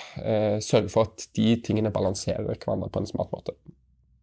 sørge 0.66 0.90
for 0.90 1.06
at 1.06 1.28
de 1.38 1.54
tingene 1.64 1.92
balanserer 1.94 2.50
hverandre 2.50 2.90
på 2.90 3.00
en 3.00 3.08
smart 3.08 3.30
måte. 3.32 3.54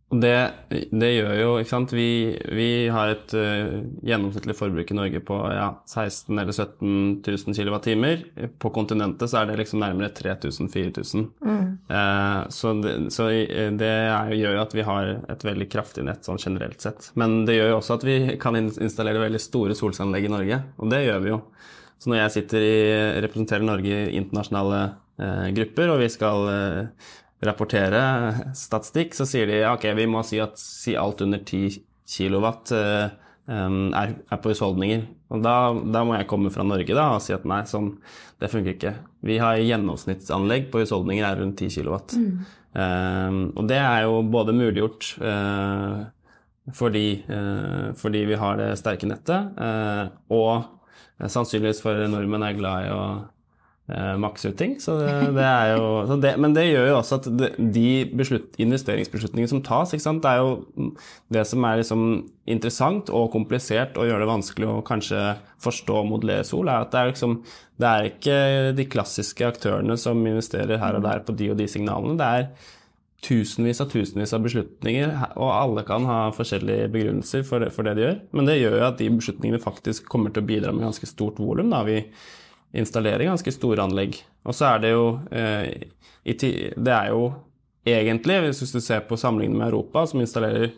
Det, 0.08 0.52
det, 0.72 1.08
gjør 1.18 1.34
jo 1.36 1.48
ikke 1.60 1.70
sant? 1.74 1.92
Vi, 1.92 2.32
vi 2.56 2.68
har 2.96 3.10
et 3.12 3.34
uh, 3.36 3.82
gjennomsnittlig 4.08 4.54
forbruk 4.56 4.94
i 4.94 4.96
Norge 4.96 5.20
på 5.28 5.40
ja, 5.52 5.66
16 5.84 6.32
eller 6.32 6.56
17 6.56 7.26
000 7.28 7.58
kWt. 7.58 8.48
På 8.64 8.72
kontinentet 8.72 9.28
så 9.28 9.42
er 9.42 9.50
det 9.50 9.58
liksom 9.60 9.84
nærmere 9.84 10.14
3000-4000. 10.16 11.28
Mm. 11.44 11.68
Uh, 11.92 12.48
så, 12.56 12.72
det, 12.80 12.96
så 13.12 13.28
det 13.28 13.92
er, 13.92 14.32
gjør 14.32 14.56
jo 14.56 14.64
at 14.64 14.78
vi 14.80 14.88
har 14.88 15.12
et 15.28 15.46
veldig 15.50 15.68
kraftig 15.76 16.08
nett 16.08 16.24
sånn 16.24 16.40
generelt 16.40 16.88
sett. 16.88 17.12
Men 17.20 17.42
det 17.50 17.60
gjør 17.60 17.74
jo 17.74 17.78
også 17.82 18.00
at 18.00 18.08
vi 18.08 18.18
kan 18.40 18.56
installere 18.64 19.26
veldig 19.28 19.44
store 19.44 19.76
solcelleanlegg 19.76 20.32
i 20.32 20.34
Norge, 20.38 20.64
og 20.80 20.96
det 20.96 21.04
gjør 21.04 21.24
vi 21.26 21.34
jo. 21.36 21.44
Så 22.00 22.14
når 22.14 22.24
jeg 22.24 22.38
sitter 22.38 22.64
i, 22.64 22.76
representerer 23.28 23.68
Norge 23.68 24.02
i 24.08 24.20
internasjonale 24.22 24.84
uh, 25.20 25.48
grupper, 25.60 25.92
og 25.92 26.04
vi 26.06 26.12
skal 26.16 26.52
rapportere 27.46 28.02
statistikk, 28.58 29.14
så 29.18 29.28
sier 29.30 29.50
de 29.50 29.62
ok, 29.70 29.92
vi 29.98 30.08
må 30.10 30.24
si 30.26 30.40
at 30.42 30.58
si 30.58 30.96
alt 30.98 31.22
under 31.26 31.42
10 31.44 31.82
kW 32.08 32.48
uh, 32.48 33.10
um, 33.46 33.80
er, 33.94 34.16
er, 34.30 34.42
på 34.42 34.54
husholdninger. 34.54 35.06
Og 35.34 35.44
da, 35.44 35.56
da, 35.94 36.04
må 36.08 36.16
jeg 36.18 36.30
komme 36.32 36.52
fra 36.54 36.66
Norge 36.66 36.96
da, 36.98 37.10
og 37.16 37.24
si 37.24 37.36
at 37.36 37.46
nei, 37.48 37.62
sånn, 37.70 37.94
det 38.42 38.52
funker 38.52 38.76
ikke. 38.76 38.94
Vi 39.28 39.40
har 39.42 39.60
gjennomsnittsanlegg 39.62 40.70
på 40.74 40.84
husholdninger 40.84 41.28
er 41.28 41.42
rundt 41.42 41.62
10 41.62 41.82
kW. 41.82 41.98
Mm. 42.18 42.54
Um, 42.78 43.42
og 43.58 43.68
det 43.70 43.80
er 43.82 44.06
jo 44.06 44.22
både 44.30 44.54
muliggjort 44.54 45.16
uh, 45.24 46.06
fordi, 46.76 47.24
uh, 47.32 47.94
fordi, 47.98 48.26
vi 48.28 48.38
har 48.38 48.60
det 48.60 48.74
sterke 48.78 49.08
nettet, 49.10 49.56
uh, 49.58 50.12
og 50.36 50.68
sannsynligvis 51.18 51.80
for 51.82 51.98
nordmenn 52.12 52.46
er 52.46 52.58
glad 52.58 52.86
i 52.86 52.92
å 52.94 53.04
eh, 53.92 54.14
makse 54.22 54.52
ut 54.52 54.58
ting. 54.60 54.76
Så 54.82 54.96
det, 55.36 55.44
er 55.44 55.74
jo, 55.76 56.18
det, 56.22 56.34
men 56.42 56.56
det 56.56 56.68
gjør 56.68 56.90
jo 56.92 56.96
også 57.00 57.20
at 57.20 57.30
de 57.58 57.88
beslut, 58.18 58.54
investeringsbeslutningene 58.62 59.52
som 59.52 59.64
tas, 59.66 59.94
det 59.94 60.32
er 60.32 60.42
jo 60.42 60.92
det 61.34 61.46
som 61.50 61.68
er 61.68 61.82
liksom 61.82 62.08
interessant 62.48 63.12
og 63.12 63.32
komplisert 63.34 64.00
og 64.00 64.08
gjør 64.08 64.24
det 64.24 64.32
vanskelig 64.32 64.72
å 64.72 64.86
kanskje 64.88 65.22
forstå 65.64 66.02
og 66.02 66.10
modellere 66.14 66.48
sol, 66.48 66.70
er 66.72 66.86
at 66.86 66.94
det 66.94 67.02
er, 67.02 67.12
liksom, 67.12 67.38
det 67.82 67.92
er 67.92 68.10
ikke 68.12 68.40
de 68.78 68.88
klassiske 68.92 69.48
aktørene 69.48 69.98
som 70.00 70.24
investerer 70.24 70.82
her 70.82 71.00
og 71.00 71.06
der 71.08 71.24
på 71.26 71.36
de 71.38 71.52
og 71.54 71.60
de 71.60 71.70
signalene. 71.72 72.18
det 72.20 72.32
er 72.32 72.74
tusenvis 73.26 73.82
av 73.82 73.90
tusenvis 73.92 74.34
av 74.36 74.44
beslutninger, 74.46 75.14
og 75.42 75.50
alle 75.50 75.84
kan 75.88 76.06
ha 76.08 76.18
forskjellige 76.36 76.90
begrunnelser 76.94 77.46
for 77.48 77.66
for 77.74 77.88
det 77.88 77.96
de 77.98 78.06
gjør. 78.06 78.20
Men 78.38 78.50
det 78.50 78.60
gjør 78.60 78.78
jo 78.78 78.88
at 78.88 79.00
de 79.00 79.10
beslutningene 79.10 79.64
faktisk 79.64 80.10
kommer 80.12 80.34
til 80.34 80.44
å 80.44 80.50
bidra 80.50 80.74
med 80.74 80.86
ganske 80.86 81.10
stort 81.10 81.42
volum. 81.42 81.74
Vi, 81.88 82.04
installere 82.76 83.28
ganske 83.28 83.54
store 83.54 83.86
anlegg. 83.86 84.18
Og 84.48 84.56
så 84.56 84.72
er 84.74 84.84
det 84.84 84.92
jo 84.94 85.06
eh, 85.32 85.88
Det 86.28 86.94
er 86.94 87.12
jo 87.14 87.32
egentlig, 87.88 88.42
hvis 88.44 88.74
du 88.74 88.82
ser 88.84 89.06
på 89.08 89.18
sammenlignet 89.18 89.58
med 89.58 89.68
Europa, 89.70 90.06
som 90.08 90.22
installerer 90.22 90.74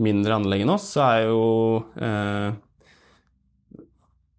mindre 0.00 0.36
anlegg 0.38 0.64
enn 0.64 0.72
oss, 0.72 0.86
så 0.94 1.04
er 1.04 1.26
jo 1.28 1.40
eh, 2.00 2.52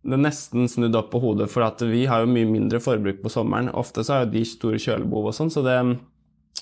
det 0.01 0.17
er 0.17 0.23
nesten 0.23 0.65
snudd 0.69 0.97
opp 0.97 1.11
på 1.13 1.21
hodet, 1.21 1.49
for 1.51 1.65
at 1.65 1.81
vi 1.85 2.07
har 2.09 2.23
jo 2.23 2.31
mye 2.31 2.49
mindre 2.49 2.81
forbruk 2.81 3.21
på 3.21 3.29
sommeren. 3.29 3.69
Ofte 3.77 4.03
så 4.03 4.15
har 4.15 4.25
jo 4.25 4.33
de 4.33 4.45
store 4.49 4.79
kjølebehov 4.81 5.29
og 5.29 5.35
sånn, 5.37 5.51
så 5.53 5.61
det, 5.65 5.77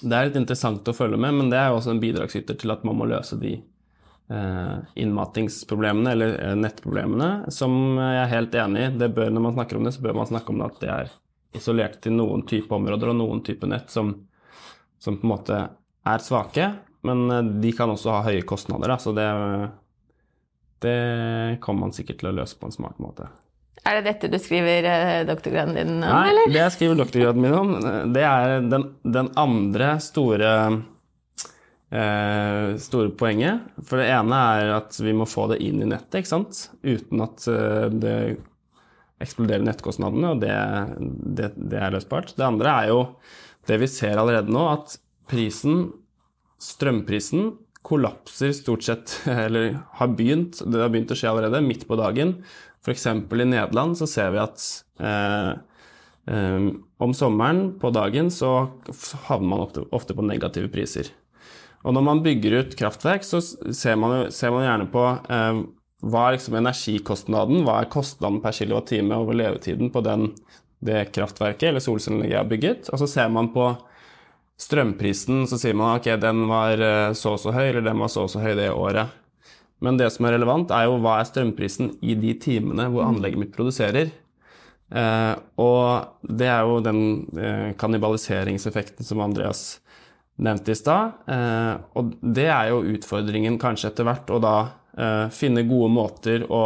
det, 0.02 0.12
er 0.12 0.28
litt 0.28 0.40
interessant 0.42 0.88
å 0.88 0.96
følge 0.96 1.20
med, 1.22 1.38
men 1.38 1.54
det 1.54 1.60
er 1.62 1.72
jo 1.72 1.80
også 1.80 1.94
en 1.94 2.02
bidragsyter 2.04 2.60
til 2.60 2.76
at 2.76 2.84
man 2.88 3.00
må 3.00 3.08
løse 3.08 3.40
de 3.40 3.56
innmatingsproblemene 4.96 6.12
eller 6.12 6.50
eh, 6.50 6.56
nettproblemene, 6.56 7.50
som 7.52 7.98
jeg 7.98 8.20
er 8.22 8.32
helt 8.36 8.56
enig 8.62 8.84
i. 8.84 8.92
Det 9.02 9.10
bør, 9.16 9.32
når 9.34 9.46
man 9.48 9.56
snakker 9.58 9.80
om 9.80 9.88
det, 9.88 9.96
så 9.96 10.04
bør 10.06 10.20
man 10.20 10.30
snakke 10.30 10.54
om 10.54 10.62
det 10.62 10.68
at 10.68 10.84
det 10.84 10.92
er 10.94 11.12
isolert 11.58 11.98
til 12.04 12.14
noen 12.14 12.46
type 12.50 12.70
områder 12.76 13.10
og 13.10 13.18
noen 13.18 13.42
type 13.46 13.66
nett 13.70 13.90
som, 13.90 14.14
som, 15.02 15.18
på 15.18 15.26
en 15.26 15.34
måte 15.34 15.58
er 16.06 16.22
svake. 16.26 16.68
Men 17.10 17.26
eh, 17.34 17.52
de 17.66 17.74
kan 17.74 17.90
også 17.90 18.20
ha 18.20 18.24
høye 18.30 18.46
kostnader, 18.46 18.94
da, 18.94 19.00
så 19.02 19.16
det, 19.18 19.28
det 20.86 20.98
kommer 21.66 21.88
man 21.88 21.98
sikkert 21.98 22.22
til 22.22 22.30
å 22.30 22.36
løse 22.44 22.60
på 22.60 22.70
en 22.70 22.78
smart 22.78 23.02
måte. 23.02 23.32
Er 23.88 23.98
det 23.98 24.12
dette 24.12 24.30
du 24.30 24.38
skriver 24.38 25.24
doktorgraden 25.26 25.74
din 25.74 25.94
om, 25.96 26.04
Nei, 26.04 26.30
eller? 26.30 26.54
det 26.54 26.62
jeg 26.68 26.76
skriver 26.76 27.00
doktorgraden 27.00 27.42
min 27.42 27.56
om, 27.56 27.76
det 28.14 28.26
er 28.28 28.60
den, 28.68 28.90
den 29.08 29.32
andre 29.40 29.94
store 30.04 30.52
eh, 31.92 32.76
store 32.82 33.12
poenget. 33.18 33.66
For 33.86 34.02
det 34.02 34.10
ene 34.14 34.44
er 34.60 34.74
at 34.78 34.98
vi 35.02 35.14
må 35.16 35.28
få 35.30 35.48
det 35.54 35.60
inn 35.66 35.82
i 35.84 35.90
nettet, 35.90 36.22
ikke 36.22 36.34
sant? 36.34 36.66
uten 36.84 37.26
at 37.26 37.48
eh, 37.52 37.88
det 37.94 38.18
eksploderer 39.20 39.66
nettkostnadene, 39.68 40.34
og 40.34 40.44
det, 40.44 40.56
det, 41.36 41.54
det, 41.58 41.80
er 41.80 41.96
løsbart. 41.96 42.36
Det 42.38 42.46
andre 42.46 42.76
er 42.84 42.92
jo 42.94 43.00
det 43.68 43.80
vi 43.82 43.90
ser 43.92 44.20
allerede 44.20 44.54
nå, 44.54 44.64
at 44.72 44.96
prisen, 45.30 45.90
strømprisen, 46.64 47.52
kollapser 47.86 48.52
stort 48.56 48.86
sett, 48.88 49.16
eller 49.46 49.78
har 50.00 50.14
begynt, 50.16 50.62
det 50.66 50.84
har 50.84 50.92
begynt 50.94 51.14
å 51.16 51.20
skje 51.20 51.32
allerede, 51.34 51.64
midt 51.66 51.88
på 51.90 52.00
dagen. 52.00 52.38
F.eks. 52.80 53.08
i 53.12 53.46
Nederland 53.46 53.98
så 54.00 54.08
ser 54.08 54.32
vi 54.32 54.40
at 54.40 54.64
eh, 55.04 55.52
eh, 56.32 56.70
om 57.00 57.16
sommeren 57.16 57.74
på 57.80 57.92
dagen 57.96 58.32
så 58.32 58.54
havner 59.28 59.50
man 59.52 59.66
ofte, 59.66 59.84
ofte 59.96 60.16
på 60.16 60.24
negative 60.28 60.72
priser. 60.72 61.12
Og 61.88 61.96
når 61.96 62.04
man 62.06 62.24
bygger 62.24 62.58
ut 62.60 62.78
kraftverk, 62.80 63.24
så 63.24 63.40
ser 63.42 64.00
man, 64.00 64.32
ser 64.36 64.52
man 64.52 64.66
gjerne 64.66 64.88
på 64.92 65.04
eh, 65.32 65.62
hva 66.00 66.26
er 66.26 66.36
liksom 66.36 66.58
energikostnaden, 66.60 67.64
hva 67.68 67.82
er 67.82 67.92
kostnaden 67.92 68.40
per 68.44 68.56
kilowattime 68.56 69.16
over 69.20 69.38
levetiden 69.38 69.92
på 69.94 70.04
den, 70.06 70.30
det 70.84 71.10
kraftverket 71.16 71.70
eller 71.72 71.84
solcelleanlegget 71.84 72.36
jeg 72.36 72.40
har 72.40 72.52
bygget, 72.52 72.92
og 72.94 73.02
så 73.02 73.08
ser 73.12 73.32
man 73.36 73.50
på 73.56 73.72
strømprisen, 74.60 75.46
så 75.48 75.60
sier 75.60 75.76
man 75.76 75.98
ok, 75.98 76.12
den 76.20 76.46
var 76.52 76.84
eh, 76.84 77.12
så 77.16 77.36
og 77.36 77.42
så 77.44 77.56
høy, 77.56 77.66
eller 77.70 77.84
den 77.88 78.00
var 78.00 78.12
så 78.12 78.26
og 78.28 78.32
så 78.32 78.44
høy 78.44 78.54
det 78.60 78.70
året. 78.72 79.16
Men 79.84 80.00
det 80.00 80.10
som 80.12 80.28
er 80.28 80.36
relevant, 80.36 80.72
er 80.76 80.90
jo 80.90 80.98
hva 81.00 81.20
er 81.20 81.28
strømprisen 81.28 81.94
i 82.04 82.16
de 82.20 82.34
timene 82.44 82.90
hvor 82.92 83.08
anlegget 83.08 83.40
mitt 83.40 83.54
produserer. 83.56 84.12
Eh, 84.90 85.36
og 85.62 86.28
det 86.28 86.50
er 86.52 86.68
jo 86.68 86.82
den 86.84 87.02
eh, 87.40 87.70
kannibaliseringseffekten 87.80 89.08
som 89.08 89.24
Andreas 89.24 89.80
nevnte 90.40 90.74
i 90.74 90.78
stad. 90.78 91.20
Eh, 91.28 91.74
og 92.00 92.14
det 92.22 92.48
er 92.50 92.72
jo 92.72 92.86
utfordringen 92.96 93.60
kanskje 93.62 93.92
etter 93.92 94.08
hvert, 94.08 94.32
å 94.32 94.40
da 94.44 94.56
eh, 94.98 95.26
finne 95.36 95.68
gode 95.68 95.92
måter 95.94 96.46
å 96.50 96.64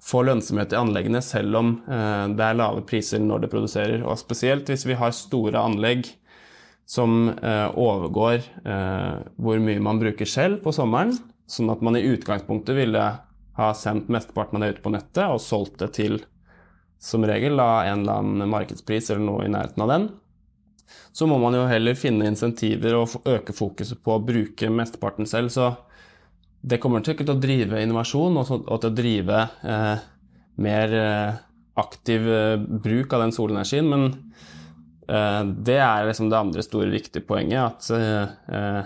få 0.00 0.22
lønnsomhet 0.24 0.72
i 0.72 0.78
anleggene 0.80 1.20
selv 1.20 1.58
om 1.60 1.74
eh, 1.84 2.26
det 2.32 2.46
er 2.46 2.56
lave 2.56 2.86
priser 2.88 3.20
når 3.22 3.44
det 3.44 3.52
produserer. 3.52 4.06
Og 4.06 4.20
spesielt 4.20 4.70
hvis 4.70 4.86
vi 4.88 4.98
har 4.98 5.16
store 5.16 5.60
anlegg 5.60 6.08
som 6.90 7.28
overgår 7.78 8.40
hvor 9.38 9.60
mye 9.62 9.78
man 9.78 10.00
bruker 10.02 10.26
selv 10.26 10.56
på 10.64 10.72
sommeren, 10.74 11.12
Sånn 11.50 11.70
at 11.72 11.80
man 11.82 11.98
i 11.98 12.06
utgangspunktet 12.06 12.76
ville 12.78 13.04
ha 13.58 13.70
sendt 13.74 14.10
mesteparten 14.12 14.60
av 14.60 14.62
det 14.62 14.76
ut 14.76 14.84
på 14.84 14.92
nettet 14.94 15.24
og 15.26 15.42
solgt 15.42 15.80
det 15.82 15.90
til 15.98 16.20
som 17.00 17.24
regel 17.26 17.56
da, 17.58 17.82
en 17.88 18.04
eller 18.04 18.20
annen 18.20 18.52
markedspris 18.52 19.08
eller 19.10 19.24
noe 19.24 19.46
i 19.46 19.50
nærheten 19.50 19.82
av 19.82 19.90
den. 19.90 20.06
Så 21.12 21.26
må 21.26 21.38
man 21.42 21.56
jo 21.56 21.66
heller 21.70 21.98
finne 21.98 22.28
insentiver 22.30 22.96
og 22.98 23.26
øke 23.28 23.54
fokuset 23.56 23.98
på 24.04 24.14
å 24.14 24.22
bruke 24.22 24.70
mesteparten 24.72 25.28
selv. 25.28 25.50
Så 25.52 25.72
det 26.60 26.80
kommer 26.82 27.04
til 27.04 27.18
å 27.24 27.38
drive 27.40 27.80
innovasjon 27.82 28.38
og, 28.40 28.50
til 28.50 28.90
å 28.90 28.94
drive 28.94 29.42
eh, 29.64 30.02
mer 30.60 30.94
eh, 30.96 31.40
aktiv 31.80 32.28
eh, 32.28 32.56
bruk 32.60 33.16
av 33.16 33.24
den 33.24 33.34
solenergien. 33.34 33.88
Men 33.90 34.06
eh, 35.08 35.42
det 35.70 35.78
er 35.80 36.08
liksom 36.08 36.30
det 36.30 36.40
andre 36.40 36.64
store 36.66 36.92
viktige 36.92 37.26
poenget. 37.26 37.64
at 37.64 37.90
eh, 37.96 38.54
eh, 38.54 38.82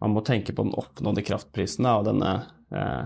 man 0.00 0.16
må 0.16 0.24
tenke 0.24 0.56
på 0.56 0.64
den 0.64 0.76
oppnådde 0.80 1.26
kraftprisen 1.28 1.86
av 1.86 2.06
denne 2.08 2.32
eh, 2.72 3.04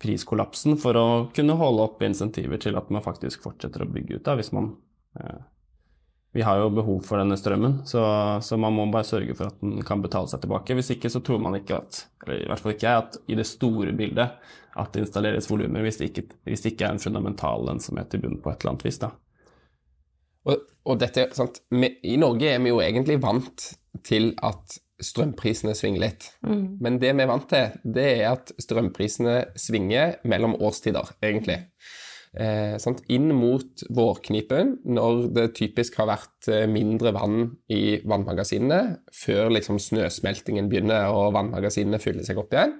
priskollapsen 0.00 0.78
for 0.80 0.96
å 0.96 1.06
kunne 1.36 1.58
holde 1.58 1.84
opp 1.84 2.02
insentiver 2.06 2.60
til 2.62 2.78
at 2.80 2.88
man 2.94 3.04
faktisk 3.04 3.44
fortsetter 3.44 3.84
å 3.84 3.90
bygge 3.92 4.18
ut. 4.18 4.24
Da, 4.24 4.38
hvis 4.38 4.54
man 4.56 4.72
Vi 6.36 6.44
har 6.44 6.58
jo 6.60 6.68
behov 6.76 7.00
for 7.08 7.20
denne 7.20 7.38
strømmen, 7.40 7.78
så, 7.88 8.02
så, 8.44 8.56
man 8.60 8.74
må 8.76 8.84
bare 8.92 9.06
sørge 9.08 9.34
for 9.34 9.48
at 9.48 9.62
den 9.64 9.80
kan 9.86 10.02
betale 10.04 10.28
seg 10.28 10.42
tilbake. 10.42 10.76
Hvis 10.76 10.92
ikke 10.92 11.10
så 11.10 11.22
tror 11.24 11.40
man 11.40 11.56
ikke 11.56 11.78
at, 11.80 12.02
eller 12.24 12.42
i 12.42 12.50
hvert 12.50 12.62
fall 12.62 12.74
ikke 12.74 12.90
jeg, 12.90 13.04
at 13.06 13.16
i 13.32 13.38
det 13.38 13.46
store 13.48 13.94
bildet 13.96 14.34
at 14.78 14.92
det 14.94 15.06
installeres 15.06 15.48
volumer 15.50 15.82
hvis, 15.86 15.98
hvis, 15.98 16.62
det 16.62 16.74
ikke 16.74 16.86
er 16.86 16.94
en 16.94 17.02
fundamental 17.02 17.64
lønnsomhet 17.66 18.14
i 18.14 18.20
bunnen 18.22 18.42
på 18.44 18.52
et 18.52 18.60
eller 18.60 18.74
annet 18.74 18.84
vis. 18.86 19.00
da. 19.02 19.10
Og, 20.48 20.68
og 20.84 21.00
dette, 21.00 21.24
sant? 21.36 21.62
I 21.72 22.18
Norge 22.20 22.52
er 22.52 22.60
vi 22.62 22.74
jo 22.74 22.82
egentlig 22.84 23.18
vant 23.24 23.70
til 24.06 24.30
at 24.44 24.78
strømprisene 25.02 25.74
svinger 25.78 26.02
litt. 26.02 26.28
Mm. 26.46 26.78
Men 26.82 26.98
det 27.02 27.14
vi 27.14 27.24
er 27.24 27.30
vant 27.30 27.48
til, 27.50 27.74
det 27.96 28.06
er 28.18 28.24
at 28.32 28.52
strømprisene 28.60 29.36
svinger 29.58 30.18
mellom 30.28 30.56
årstider, 30.58 31.14
egentlig. 31.22 31.62
Eh, 32.36 32.76
Inn 33.08 33.30
mot 33.32 33.84
vårknipen, 33.94 34.74
når 34.84 35.28
det 35.36 35.46
typisk 35.56 35.96
har 36.00 36.10
vært 36.10 36.48
eh, 36.52 36.66
mindre 36.68 37.14
vann 37.16 37.54
i 37.72 38.00
vannmagasinene, 38.04 38.98
før 39.16 39.52
liksom 39.54 39.80
snøsmeltingen 39.80 40.68
begynner 40.68 41.08
og 41.14 41.32
vannmagasinene 41.36 42.00
fyller 42.02 42.26
seg 42.28 42.40
opp 42.42 42.52
igjen, 42.52 42.76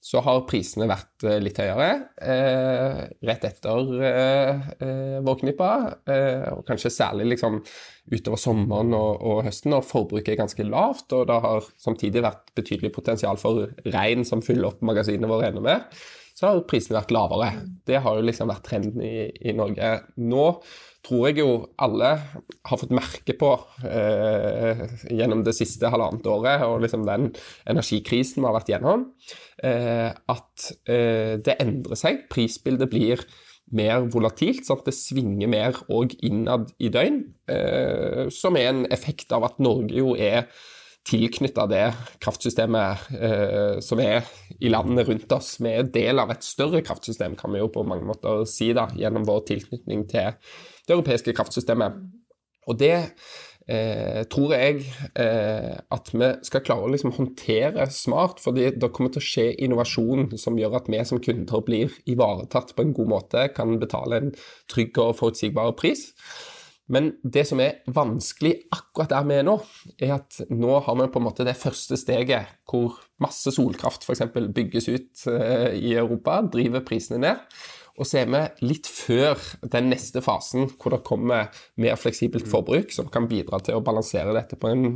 så 0.00 0.22
har 0.24 0.46
prisene 0.48 0.88
vært 0.88 1.24
eh, 1.28 1.38
litt 1.44 1.58
høyere 1.60 1.88
eh, 2.24 3.00
rett 3.28 3.42
etter 3.44 3.90
eh, 4.08 4.68
eh 4.80 5.18
vårknippa, 5.20 5.72
eh, 6.08 6.46
og 6.54 6.64
kanskje 6.68 6.92
særlig 6.94 7.26
liksom 7.34 7.58
utover 8.10 8.40
sommeren 8.40 8.94
og, 8.96 9.20
og, 9.20 9.42
høsten 9.44 9.74
når 9.74 9.84
forbruket 9.86 10.32
er 10.32 10.40
ganske 10.40 10.64
lavt, 10.64 11.12
og 11.12 11.28
det 11.28 11.36
har 11.44 11.68
samtidig 11.78 12.24
vært 12.24 12.48
betydelig 12.56 12.94
potensial 12.96 13.38
for 13.40 13.68
regn 13.92 14.24
som 14.26 14.42
fyller 14.42 14.72
opp 14.72 14.80
magasinene 14.88 15.28
våre 15.30 15.52
enda 15.52 15.62
mer, 15.68 15.84
så 16.40 16.48
har 16.48 16.62
prisene 16.68 16.96
vært 16.96 17.12
lavere. 17.12 17.50
Det 17.84 17.98
har 18.00 18.16
jo 18.16 18.24
liksom 18.24 18.48
vært 18.48 18.64
trenden 18.70 19.02
i, 19.04 19.26
i 19.28 19.52
Norge. 19.52 19.90
Nå 20.24 20.46
tror 21.04 21.26
jeg 21.28 21.42
jo 21.42 21.50
alle 21.80 22.14
har 22.16 22.80
fått 22.80 22.94
merke 22.96 23.34
på 23.36 23.50
eh, 23.84 24.80
gjennom 25.12 25.44
det 25.44 25.52
siste 25.58 25.90
halvannet 25.92 26.24
året, 26.32 26.64
og 26.64 26.80
liksom 26.84 27.04
den 27.08 27.28
energikrisen 27.68 28.40
vi 28.40 28.48
har 28.48 28.56
vært 28.56 28.72
gjennom, 28.72 29.04
eh, 29.64 30.08
at 30.32 30.72
eh, 30.88 31.36
det 31.44 31.58
endrer 31.60 32.00
seg. 32.00 32.24
Prisbildet 32.32 32.88
blir 32.92 33.24
mer 33.76 34.08
volatilt, 34.10 34.64
sånn 34.64 34.80
at 34.80 34.88
det 34.88 34.96
svinger 34.96 35.52
mer 35.52 35.76
òg 35.92 36.16
innad 36.26 36.72
i 36.80 36.88
døgn. 36.92 37.22
Eh, 37.52 38.26
som 38.32 38.56
er 38.56 38.72
en 38.72 38.84
effekt 38.88 39.36
av 39.36 39.44
at 39.46 39.60
Norge 39.60 40.00
jo 40.00 40.16
er 40.16 40.48
tilknytta 41.08 41.64
det 41.70 41.84
kraftsystemet 42.20 43.12
eh, 43.16 43.76
som 43.84 44.00
er 44.02 44.26
i 44.60 44.70
landene 44.72 45.04
rundt 45.08 45.32
oss. 45.32 45.54
Vi 45.62 45.72
er 45.72 45.90
del 45.92 46.20
av 46.22 46.32
et 46.34 46.44
større 46.46 46.82
kraftsystem, 46.84 47.36
kan 47.38 47.52
vi 47.54 47.62
jo 47.62 47.70
på 47.72 47.84
mange 47.88 48.06
måter 48.08 48.44
si, 48.48 48.72
da, 48.76 48.88
gjennom 48.96 49.26
vår 49.28 49.44
tilknytning 49.50 50.06
til 50.10 50.34
det 50.86 50.96
europeiske 50.96 51.34
kraftsystemet. 51.36 51.96
Og 52.68 52.76
det 52.80 52.94
eh, 53.70 54.22
tror 54.30 54.54
jeg 54.54 54.84
eh, 55.18 55.74
at 55.80 56.12
vi 56.12 56.30
skal 56.46 56.64
klare 56.66 56.86
å 56.86 56.92
liksom 56.92 57.14
håndtere 57.16 57.88
smart, 57.94 58.42
fordi 58.42 58.70
det 58.76 58.92
kommer 58.94 59.14
til 59.14 59.22
å 59.22 59.28
skje 59.30 59.48
innovasjon 59.64 60.30
som 60.40 60.58
gjør 60.60 60.80
at 60.80 60.90
vi 60.92 61.02
som 61.08 61.22
kunder 61.22 61.66
blir 61.66 61.96
ivaretatt 62.10 62.74
på 62.76 62.86
en 62.86 62.94
god 62.96 63.12
måte, 63.16 63.48
kan 63.56 63.78
betale 63.82 64.20
en 64.20 64.32
trygg 64.70 65.00
og 65.02 65.16
forutsigbar 65.20 65.76
pris. 65.80 66.10
Men 66.90 67.12
det 67.22 67.46
som 67.48 67.60
er 67.62 67.80
vanskelig 67.90 68.56
akkurat 68.74 69.12
der 69.12 69.26
vi 69.28 69.38
er 69.38 69.46
nå, 69.46 69.56
er 70.02 70.16
at 70.18 70.40
nå 70.50 70.78
har 70.86 70.98
vi 70.98 71.10
på 71.12 71.22
en 71.22 71.28
måte 71.28 71.46
det 71.46 71.58
første 71.58 71.98
steget 72.00 72.50
hvor 72.70 72.98
masse 73.22 73.52
solkraft 73.54 74.06
f.eks. 74.06 74.26
bygges 74.56 74.88
ut 74.90 75.28
eh, 75.30 75.76
i 75.78 75.94
Europa, 75.94 76.40
driver 76.50 76.84
prisene 76.86 77.22
ned. 77.22 77.44
Og 78.00 78.08
så 78.08 78.22
er 78.22 78.30
vi 78.32 78.68
litt 78.70 78.88
før 78.88 79.36
den 79.74 79.90
neste 79.92 80.22
fasen 80.24 80.70
hvor 80.80 80.94
det 80.94 81.02
kommer 81.06 81.50
mer 81.80 81.98
fleksibelt 82.00 82.46
mm. 82.46 82.50
forbruk, 82.52 82.94
som 82.96 83.10
kan 83.12 83.28
bidra 83.30 83.60
til 83.64 83.76
å 83.76 83.84
balansere 83.84 84.32
dette 84.36 84.56
på 84.60 84.70
en 84.70 84.86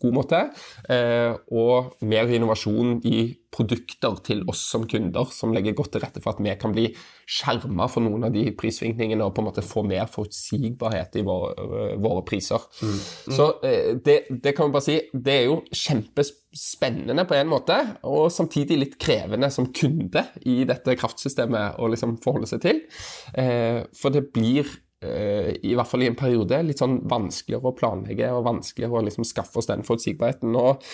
god 0.00 0.16
måte, 0.16 0.40
eh, 0.88 1.34
og 1.52 1.98
mer 2.08 2.32
innovasjon 2.32 2.98
i 3.04 3.26
produkter 3.54 4.18
til 4.26 4.42
oss 4.50 4.62
som 4.72 4.86
kunder, 4.90 5.30
som 5.32 5.54
legger 5.54 5.76
godt 5.78 5.94
til 5.94 6.02
rette 6.04 6.22
for 6.22 6.34
at 6.34 6.42
vi 6.42 6.54
kan 6.60 6.74
bli 6.74 6.88
skjerma 7.24 7.86
for 7.90 8.04
noen 8.04 8.26
av 8.26 8.34
de 8.34 8.48
prissvingningene 8.58 9.24
og 9.24 9.34
på 9.36 9.42
en 9.42 9.48
måte 9.48 9.64
få 9.64 9.84
mer 9.86 10.08
forutsigbarhet 10.10 11.20
i 11.20 11.24
våre, 11.26 11.94
våre 12.02 12.24
priser. 12.26 12.66
Mm. 12.82 12.94
Mm. 12.94 13.34
Så 13.38 13.48
eh, 13.64 13.90
det, 14.04 14.18
det, 14.30 14.54
kan 14.56 14.68
vi 14.68 14.76
bare 14.76 14.88
si, 14.88 14.98
det 15.14 15.36
er 15.38 15.44
jo 15.48 15.60
kjempespennende 15.70 17.26
på 17.30 17.38
en 17.38 17.52
måte, 17.52 17.78
og 18.10 18.26
samtidig 18.34 18.80
litt 18.80 18.98
krevende 19.00 19.50
som 19.54 19.70
kunde 19.74 20.26
i 20.44 20.62
dette 20.68 20.98
kraftsystemet 21.00 21.78
å 21.78 21.90
liksom 21.92 22.18
forholde 22.24 22.50
seg 22.50 22.64
til. 22.66 22.82
Eh, 23.38 23.84
for 23.96 24.14
det 24.14 24.28
blir 24.34 24.68
Eh, 25.04 25.50
i 25.62 25.74
hvert 25.76 25.88
fall 25.88 26.04
i 26.04 26.08
en 26.08 26.16
periode, 26.16 26.60
litt 26.64 26.80
sånn 26.80 27.00
vanskeligere 27.10 27.70
å 27.70 27.76
planlegge 27.76 28.30
og 28.32 28.46
vanskeligere 28.46 29.00
å 29.00 29.04
liksom 29.04 29.26
skaffe 29.28 29.60
oss 29.60 29.68
den 29.68 29.84
forutsigbarheten. 29.86 30.54
Og, 30.56 30.84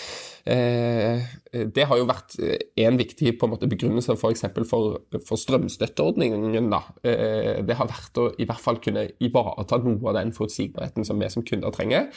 eh, 0.45 1.21
det 1.51 1.83
har 1.83 1.99
jo 1.99 2.07
vært 2.07 2.37
en 2.79 2.97
viktig 2.99 3.33
på 3.35 3.47
en 3.47 3.51
måte, 3.51 3.67
begrunnelse 3.67 4.15
For, 4.19 4.35
for, 4.67 5.01
for 5.27 5.39
strømstøtteordningen. 5.39 6.69
Da. 6.71 6.79
Eh, 7.03 7.59
det 7.67 7.75
har 7.75 7.89
vært 7.89 8.19
å 8.21 8.27
i 8.39 8.47
hvert 8.47 8.63
fall 8.63 8.79
kunne 8.83 9.07
ivareta 9.23 9.81
noe 9.83 10.11
av 10.11 10.17
den 10.19 10.31
forutsigbarheten 10.35 11.07
som 11.07 11.19
vi 11.19 11.29
som 11.31 11.45
kunder 11.47 11.73
trenger. 11.75 12.07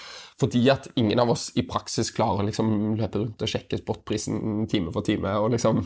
Fordi 0.40 0.62
at 0.72 0.88
ingen 1.00 1.20
av 1.22 1.32
oss 1.34 1.48
i 1.58 1.64
praksis 1.66 2.12
klarer 2.14 2.44
å 2.44 2.48
liksom, 2.48 2.70
løpe 2.98 3.22
rundt 3.22 3.42
og 3.42 3.50
sjekke 3.50 3.80
spotprisen 3.80 4.68
time 4.70 4.94
for 4.94 5.06
time 5.06 5.34
og 5.40 5.52
liksom 5.54 5.82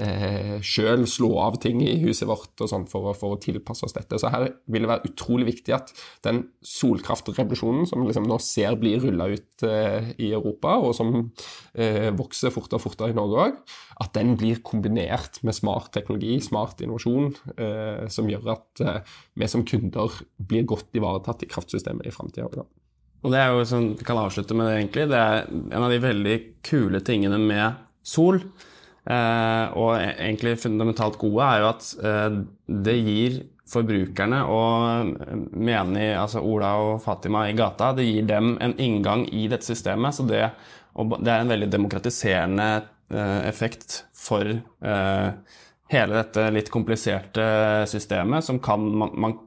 eh, 0.00 0.56
sjøl 0.64 1.06
slå 1.08 1.32
av 1.44 1.58
ting 1.62 1.82
i 1.84 1.96
huset 2.02 2.28
vårt 2.28 2.64
og 2.64 2.72
sånn 2.72 2.88
for, 2.90 3.12
for, 3.18 3.36
å 3.36 3.42
tilpasse 3.42 3.86
oss 3.86 3.96
dette. 3.96 4.20
Så 4.20 4.32
her 4.32 4.48
vil 4.68 4.84
det 4.84 4.92
være 4.92 5.12
utrolig 5.12 5.50
viktig 5.52 5.76
at 5.76 5.92
den 6.26 6.44
solkraftrevolusjonen 6.64 7.88
som 7.88 8.04
liksom 8.06 8.28
nå 8.28 8.40
ser 8.44 8.78
blir 8.80 9.00
rulla 9.04 9.28
ut 9.32 9.66
eh, 9.66 10.12
i 10.18 10.32
Europa, 10.32 10.76
og 10.80 10.94
som 10.96 11.14
eh, 11.74 12.10
vokser 12.16 12.52
fortere 12.54 12.77
og 12.78 12.84
fortere 12.86 13.12
i 13.12 13.18
Norge 13.18 13.44
òg, 13.44 13.58
at 14.04 14.14
den 14.16 14.36
blir 14.40 14.62
kombinert 14.66 15.40
med 15.46 15.56
smart 15.56 15.90
teknologi, 15.96 16.38
smart 16.44 16.80
innovasjon, 16.84 17.34
eh, 17.58 18.06
som 18.12 18.30
gjør 18.30 18.54
at 18.54 18.84
eh, 18.84 19.14
vi 19.38 19.50
som 19.50 19.66
kunder 19.68 20.22
blir 20.38 20.66
godt 20.70 20.96
ivaretatt 20.98 21.44
i 21.44 21.50
kraftsystemet 21.50 22.08
i 22.08 22.14
framtida. 22.14 22.64
Og 23.18 23.34
det 23.34 23.42
er 23.42 23.50
jo 23.50 23.66
sånn, 23.66 23.92
Vi 23.98 24.06
kan 24.06 24.22
avslutte 24.22 24.54
med 24.54 24.70
det, 24.70 24.78
egentlig. 24.78 25.08
Det 25.10 25.18
er 25.18 25.46
en 25.50 25.82
av 25.82 25.90
de 25.90 26.02
veldig 26.02 26.36
kule 26.62 27.02
tingene 27.02 27.40
med 27.42 27.86
sol 28.06 28.38
Eh, 29.08 29.76
og 29.78 29.94
e-, 29.96 30.16
egentlig 30.20 30.58
fundamentalt 30.60 31.16
gode 31.20 31.44
er 31.44 31.62
jo 31.62 31.68
at 31.70 31.86
eh, 32.04 32.40
det 32.84 32.96
gir 32.98 33.38
forbrukerne 33.68 34.42
og 34.52 35.12
eh, 35.22 35.38
Meni, 35.56 36.10
altså 36.12 36.42
Ola 36.44 36.74
og 36.82 36.98
Fatima 37.04 37.46
i 37.48 37.54
gata, 37.56 37.94
det 37.96 38.04
gir 38.04 38.26
dem 38.28 38.56
en 38.60 38.76
inngang 38.76 39.24
i 39.32 39.46
dette 39.48 39.64
systemet. 39.64 40.18
Så 40.18 40.28
det 40.28 40.50
Og 40.98 41.18
det 41.22 41.32
er 41.32 41.44
en 41.44 41.52
veldig 41.52 41.70
demokratiserende 41.70 42.68
eh, 43.14 43.40
effekt 43.48 44.02
for 44.16 44.48
eh, 44.50 45.28
hele 45.92 46.18
dette 46.18 46.48
litt 46.52 46.72
kompliserte 46.74 47.44
systemet, 47.88 48.44
som 48.44 48.58
kan 48.62 48.82
man, 48.82 49.14
man 49.14 49.38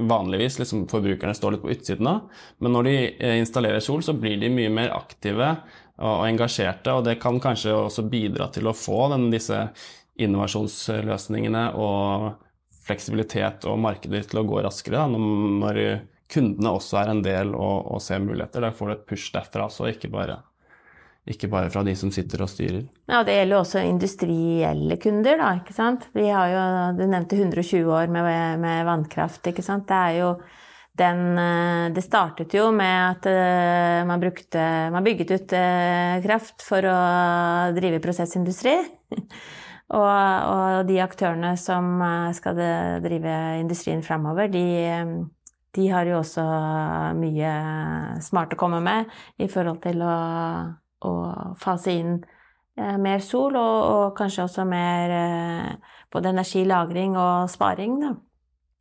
vanligvis 0.00 0.58
liksom, 0.58 0.86
forbrukerne 0.88 1.34
står 1.36 1.56
litt 1.56 1.62
på 1.62 1.70
utsiden 1.74 2.08
av. 2.08 2.20
Men 2.58 2.76
når 2.76 2.88
de 2.88 2.96
eh, 3.12 3.38
installerer 3.42 3.84
sol, 3.84 4.02
så 4.02 4.16
blir 4.16 4.40
de 4.40 4.52
mye 4.52 4.72
mer 4.72 4.94
aktive 4.96 5.54
og 6.00 6.24
engasjerte, 6.24 6.94
og 6.96 7.04
det 7.04 7.18
kan 7.20 7.36
kanskje 7.44 7.76
også 7.76 8.06
bidra 8.08 8.48
til 8.54 8.70
å 8.70 8.76
få 8.76 9.10
den, 9.12 9.28
disse 9.34 9.66
innovasjonsløsningene 10.20 11.66
og 11.76 12.30
fleksibilitet 12.86 13.66
og 13.68 13.82
markeder 13.84 14.24
til 14.26 14.40
å 14.40 14.46
gå 14.48 14.62
raskere 14.64 15.02
da, 15.02 15.20
når 15.20 15.80
kundene 16.30 16.72
også 16.72 17.02
er 17.02 17.12
en 17.12 17.20
del 17.24 17.52
og, 17.52 17.90
og 17.92 18.00
ser 18.04 18.22
muligheter. 18.24 18.64
Da 18.64 18.72
får 18.72 18.88
du 18.88 18.94
et 18.94 19.06
push 19.12 19.28
derfra 19.34 19.68
også, 19.68 19.90
ikke 19.92 20.12
bare 20.12 20.40
ikke 21.30 21.50
bare 21.52 21.70
fra 21.72 21.82
de 21.86 21.94
som 21.98 22.10
sitter 22.14 22.42
og 22.44 22.50
styrer. 22.52 22.84
Ja, 23.10 23.22
Det 23.24 23.36
gjelder 23.36 23.56
jo 23.56 23.60
også 23.64 23.84
industrielle 23.86 24.96
kunder. 25.02 25.36
da, 25.38 25.52
ikke 25.60 25.76
sant? 25.76 26.08
Vi 26.14 26.28
har 26.28 26.48
jo, 26.52 26.64
Du 26.98 27.06
nevnte 27.06 27.36
120 27.36 27.90
år 27.90 28.08
med, 28.08 28.58
med 28.60 28.84
vannkraft. 28.86 29.46
ikke 29.46 29.62
sant? 29.62 29.86
Det 29.88 29.96
er 29.96 30.18
jo 30.20 30.34
den 31.00 31.38
eh, 31.38 31.92
Det 31.94 32.02
startet 32.04 32.54
jo 32.54 32.70
med 32.74 33.16
at 33.16 33.26
eh, 33.30 34.04
man, 34.08 34.20
brukte, 34.20 34.60
man 34.92 35.04
bygget 35.06 35.30
ut 35.36 35.52
eh, 35.56 36.20
kraft 36.24 36.64
for 36.66 36.84
å 36.84 37.00
drive 37.76 38.02
prosessindustri. 38.04 38.76
Og, 39.90 40.06
og 40.06 40.86
de 40.86 41.00
aktørene 41.02 41.56
som 41.58 41.98
skal 42.38 42.54
drive 43.02 43.32
industrien 43.58 44.04
framover, 44.06 44.46
de, 44.46 44.60
de 45.74 45.86
har 45.90 46.06
jo 46.06 46.20
også 46.20 46.44
mye 47.18 47.50
smart 48.22 48.54
å 48.54 48.60
komme 48.60 48.78
med 48.86 49.10
i 49.42 49.48
forhold 49.50 49.80
til 49.82 50.04
å 50.06 50.12
å 51.06 51.12
fase 51.60 51.92
inn 51.98 52.24
eh, 52.78 52.96
mer 53.00 53.18
sol, 53.24 53.56
og, 53.56 53.78
og, 53.90 54.16
kanskje 54.18 54.44
også 54.46 54.64
mer 54.68 55.10
eh, 55.16 55.70
både 56.12 56.28
energilagring 56.34 57.12
og 57.18 57.50
sparing, 57.50 57.92
da. 58.02 58.10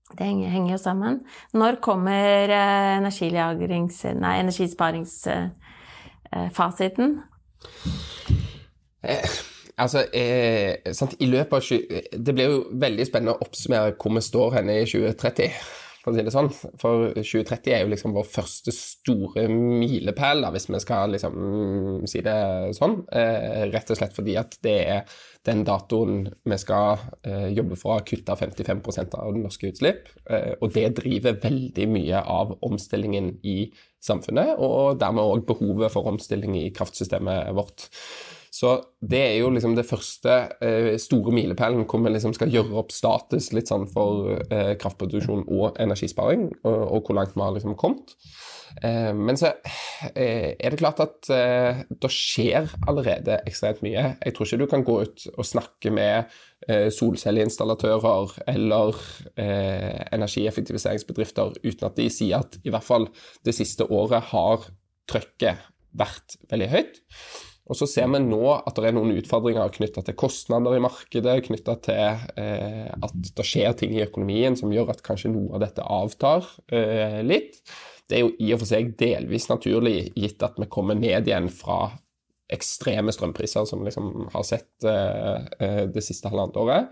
Det 0.10 0.26
henger, 0.26 0.50
henger 0.50 0.72
jo 0.74 0.80
sammen. 0.82 1.22
Når 1.54 1.76
kommer 1.86 2.50
eh, 2.50 2.98
energilagrings... 2.98 4.06
Nei, 4.18 4.40
energisparingsfasiten? 4.42 7.22
Eh, 9.04 9.30
altså, 9.78 10.06
eh, 10.14 10.76
I 11.20 11.26
løpet 11.30 11.54
av 11.54 11.62
Det 12.26 12.36
blir 12.36 12.46
jo 12.50 12.66
veldig 12.74 13.06
spennende 13.06 13.34
å 13.38 13.42
oppsummere 13.46 13.94
hvor 14.02 14.12
vi 14.18 14.22
står 14.26 14.50
henne 14.58 14.74
i 14.82 14.86
2030 14.90 15.54
for 16.10 16.16
å 16.16 16.18
si 16.18 16.26
det 16.26 16.34
sånn. 16.34 16.50
For 16.82 17.10
2030 17.16 17.74
er 17.76 17.84
jo 17.84 17.92
liksom 17.94 18.16
vår 18.16 18.28
første 18.28 18.74
store 18.76 19.46
milepæl, 19.52 20.48
hvis 20.56 20.70
vi 20.70 20.82
skal 20.84 21.14
liksom 21.16 22.08
si 22.10 22.24
det 22.26 22.38
sånn. 22.78 23.00
Eh, 23.14 23.68
rett 23.70 23.92
og 23.94 24.00
slett 24.00 24.16
fordi 24.18 24.38
at 24.42 24.58
det 24.66 24.78
er 24.96 25.20
den 25.48 25.64
datoen 25.68 26.26
vi 26.50 26.58
skal 26.60 27.00
eh, 27.24 27.48
jobbe 27.56 27.78
for 27.80 27.98
å 27.98 28.06
kutte 28.08 28.36
55% 28.40 29.16
av 29.20 29.36
det 29.36 29.44
norske 29.44 29.70
utslipp. 29.72 30.10
Eh, 30.30 30.56
og 30.60 30.74
det 30.76 30.90
driver 31.00 31.40
veldig 31.46 31.88
mye 31.94 32.24
av 32.26 32.58
omstillingen 32.66 33.38
i 33.48 33.60
samfunnet, 34.04 34.56
og 34.64 35.00
dermed 35.00 35.28
òg 35.28 35.46
behovet 35.48 35.92
for 35.92 36.08
omstilling 36.08 36.56
i 36.60 36.70
kraftsystemet 36.76 37.52
vårt. 37.56 37.90
Så 38.52 38.74
det 39.00 39.22
er 39.22 39.36
jo 39.40 39.52
liksom 39.54 39.76
det 39.78 39.88
første 39.88 40.36
eh, 40.66 40.96
store 41.02 41.34
milepælen 41.36 41.86
hvor 41.86 42.02
vi 42.04 42.14
liksom 42.14 42.34
skal 42.38 42.52
gjøre 42.54 42.78
opp 42.82 42.94
status 42.94 43.52
litt 43.54 43.70
sånn 43.70 43.88
for 43.92 44.40
eh, 44.50 44.74
kraftproduksjon 44.82 45.46
og 45.48 45.80
energisparing, 45.82 46.50
og, 46.64 46.80
og, 46.90 47.04
hvor 47.06 47.20
langt 47.20 47.36
vi 47.36 47.46
har 47.46 47.56
liksom 47.56 47.78
kommet. 47.80 48.16
Eh, 48.84 49.12
men 49.16 49.38
så 49.40 49.54
eh, 50.16 50.56
er 50.58 50.74
det 50.74 50.82
klart 50.82 51.02
at 51.04 51.30
eh, 51.34 51.84
det 51.90 52.12
skjer 52.14 52.74
allerede 52.90 53.40
ekstremt 53.50 53.84
mye. 53.86 54.14
Jeg 54.18 54.36
tror 54.36 54.50
ikke 54.50 54.62
du 54.64 54.70
kan 54.72 54.86
gå 54.88 55.00
ut 55.06 55.28
og 55.36 55.48
snakke 55.48 55.94
med 55.94 56.34
eh, 56.68 56.90
solcelleinstallatører 56.94 58.40
eller 58.50 58.98
energieffektiviseringsbedrifter 59.40 61.60
uten 61.64 61.88
at 61.88 61.98
de 61.98 62.10
sier 62.14 62.42
at 62.42 62.58
i 62.64 62.74
hvert 62.74 62.86
fall 62.86 63.10
det 63.46 63.56
siste 63.58 63.86
året 63.86 64.32
har 64.34 64.66
trøkket 65.10 65.70
vært 65.98 66.38
veldig 66.52 66.74
høyt. 66.74 67.00
Og 67.70 67.78
så 67.78 67.86
ser 67.90 68.08
vi 68.10 68.22
nå 68.24 68.42
at 68.56 68.80
det 68.80 68.90
er 68.90 68.96
noen 68.98 69.14
utfordringer 69.20 69.70
knytta 69.76 70.02
til 70.06 70.18
kostnader 70.18 70.74
i 70.78 70.82
markedet, 70.82 71.36
knytta 71.46 71.76
til 71.86 72.02
eh, 72.42 72.90
at 72.90 73.14
det 73.14 73.46
skjer 73.46 73.76
ting 73.78 73.94
i 73.94 74.04
økonomien 74.08 74.58
som 74.58 74.74
gjør 74.74 74.96
at 74.96 75.04
kanskje 75.06 75.32
noe 75.36 75.54
av 75.58 75.64
dette 75.68 75.86
avtar 75.86 76.50
eh, 76.74 77.20
litt. 77.26 77.62
Det 78.10 78.18
er 78.18 78.26
jo 78.26 78.32
i 78.42 78.54
og 78.56 78.64
for 78.64 78.72
seg 78.72 78.96
delvis 78.98 79.50
naturlig, 79.52 80.10
gitt 80.18 80.42
at 80.46 80.58
vi 80.58 80.70
kommer 80.72 80.98
ned 80.98 81.30
igjen 81.30 81.52
fra 81.54 81.92
ekstreme 82.50 83.14
strømpriser 83.14 83.68
som 83.70 83.84
vi 83.84 83.92
liksom 83.92 84.32
har 84.34 84.48
sett 84.48 84.88
eh, 84.90 85.46
eh, 85.62 85.84
det 85.94 86.02
siste 86.02 86.32
halvannet 86.32 86.58
året. 86.58 86.90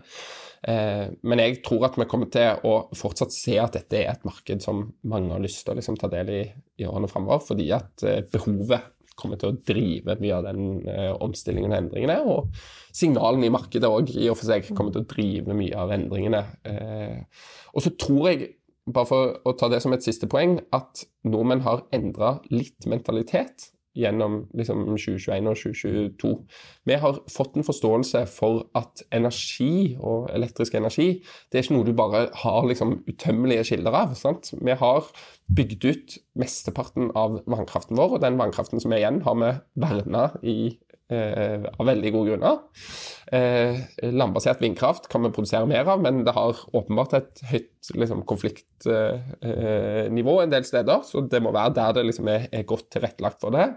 Eh, 0.61 1.07
men 1.25 1.41
jeg 1.41 1.63
tror 1.65 1.87
at 1.89 1.97
vi 1.97 2.05
kommer 2.09 2.29
til 2.33 2.61
å 2.69 2.75
fortsatt 2.97 3.33
se 3.33 3.57
at 3.61 3.73
dette 3.79 3.97
er 3.97 4.13
et 4.13 4.29
marked 4.29 4.61
som 4.61 4.85
mange 5.09 5.33
har 5.33 5.41
lyst 5.41 5.63
til 5.65 5.73
å 5.73 5.81
liksom 5.81 5.97
ta 5.97 6.09
del 6.13 6.33
i 6.33 6.43
i 6.77 6.85
årene 6.85 7.09
framover, 7.09 7.41
fordi 7.41 7.71
at 7.75 8.05
eh, 8.05 8.21
behovet 8.31 8.93
kommer 9.17 9.39
til 9.39 9.51
å 9.51 9.57
drive 9.67 10.17
mye 10.21 10.35
av 10.37 10.45
den 10.47 10.83
eh, 10.89 11.13
omstillingen 11.23 11.73
og 11.73 11.79
endringene. 11.79 12.17
Og 12.29 12.95
signalene 12.95 13.49
i 13.49 13.53
markedet 13.53 13.89
òg 13.89 14.13
i 14.15 14.27
og 14.31 14.37
for 14.39 14.49
seg 14.49 14.69
kommer 14.77 14.95
til 14.95 15.03
å 15.03 15.09
drive 15.09 15.57
mye 15.57 15.77
av 15.77 15.93
endringene. 15.95 16.43
Eh, 16.69 17.47
og 17.73 17.85
så 17.85 17.93
tror 17.99 18.29
jeg, 18.31 18.51
bare 18.87 19.09
for 19.09 19.33
å 19.43 19.55
ta 19.59 19.67
det 19.71 19.81
som 19.83 19.95
et 19.95 20.05
siste 20.05 20.29
poeng, 20.31 20.59
at 20.75 21.03
nordmenn 21.27 21.65
har 21.65 21.83
endra 21.95 22.37
litt 22.53 22.87
mentalitet 22.87 23.71
gjennom 23.97 24.39
liksom, 24.57 24.83
2021 24.93 25.49
og 25.49 25.59
2022. 25.61 26.33
Vi 26.87 26.99
har 27.01 27.19
fått 27.31 27.57
en 27.57 27.67
forståelse 27.67 28.23
for 28.31 28.67
at 28.77 29.03
energi 29.15 29.97
og 29.97 30.29
elektrisk 30.35 30.77
energi 30.77 31.07
det 31.51 31.59
er 31.59 31.65
ikke 31.65 31.77
noe 31.77 31.87
du 31.87 31.95
bare 31.97 32.27
har 32.43 32.67
liksom, 32.69 32.99
utømmelige 33.09 33.67
kilder 33.71 33.97
av. 34.03 34.15
Sant? 34.19 34.51
Vi 34.53 34.77
har 34.79 35.09
bygd 35.57 35.87
ut 35.87 36.17
mesteparten 36.37 37.11
av 37.17 37.41
vannkraften 37.49 37.97
vår, 37.99 38.17
og 38.17 38.23
den 38.23 38.39
vannkraften 38.39 38.83
som 38.83 38.93
er 38.93 39.01
igjen, 39.01 39.21
har 39.25 39.37
vi 39.39 39.53
verna 39.81 40.29
i 40.43 40.57
Eh, 41.07 41.63
av 41.79 41.87
veldig 41.87 42.09
gode 42.11 42.33
grunner. 42.33 42.57
Eh, 43.31 43.77
landbasert 44.11 44.59
vindkraft 44.59 45.07
kan 45.11 45.23
vi 45.23 45.31
produsere 45.31 45.67
mer 45.69 45.87
av, 45.87 46.01
men 46.03 46.25
det 46.27 46.33
har 46.35 46.59
åpenbart 46.75 47.13
et 47.15 47.39
høyt 47.47 47.91
liksom, 47.95 48.25
konfliktnivå 48.27 50.35
en 50.43 50.51
del 50.51 50.65
steder. 50.67 51.05
Så 51.07 51.23
det 51.31 51.39
må 51.43 51.55
være 51.55 51.75
der 51.79 51.91
det 51.95 52.03
liksom, 52.09 52.27
er, 52.33 52.41
er, 52.51 52.67
godt 52.67 52.89
tilrettelagt 52.97 53.39
for 53.43 53.51
det. 53.55 53.67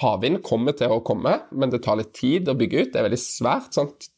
Havvind 0.00 0.40
kommer 0.46 0.72
til 0.72 0.88
å 0.94 1.04
komme, 1.04 1.34
men 1.52 1.70
det 1.74 1.82
tar 1.84 2.00
litt 2.00 2.14
tid 2.16 2.48
å 2.48 2.56
bygge 2.56 2.80
ut. 2.80 2.92
Det 2.94 3.00
er 3.02 3.08
veldig 3.10 3.20
svært. 3.20 3.76
Sant? 3.76 4.08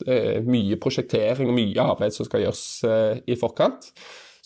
Mye 0.46 0.78
prosjektering 0.78 1.50
og 1.50 1.58
mye 1.58 1.82
arbeid 1.82 2.14
som 2.14 2.22
skal 2.28 2.46
gjøres 2.46 2.66
eh, 2.86 3.14
i 3.34 3.36
forkant. 3.40 3.90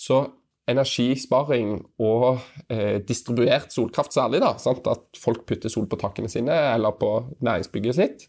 Så 0.01 0.25
energisparing 0.69 1.77
og 2.05 2.43
eh, 2.69 2.99
distribuert 3.09 3.73
solkraft 3.73 4.15
særlig, 4.15 4.43
da, 4.45 4.53
sant? 4.61 4.87
at 4.91 5.21
folk 5.21 5.47
putter 5.49 5.73
sol 5.73 5.89
på 5.89 5.99
takene 6.01 6.31
sine 6.31 6.55
eller 6.75 6.97
på 7.01 7.13
næringsbygget 7.45 7.99
sitt, 7.99 8.27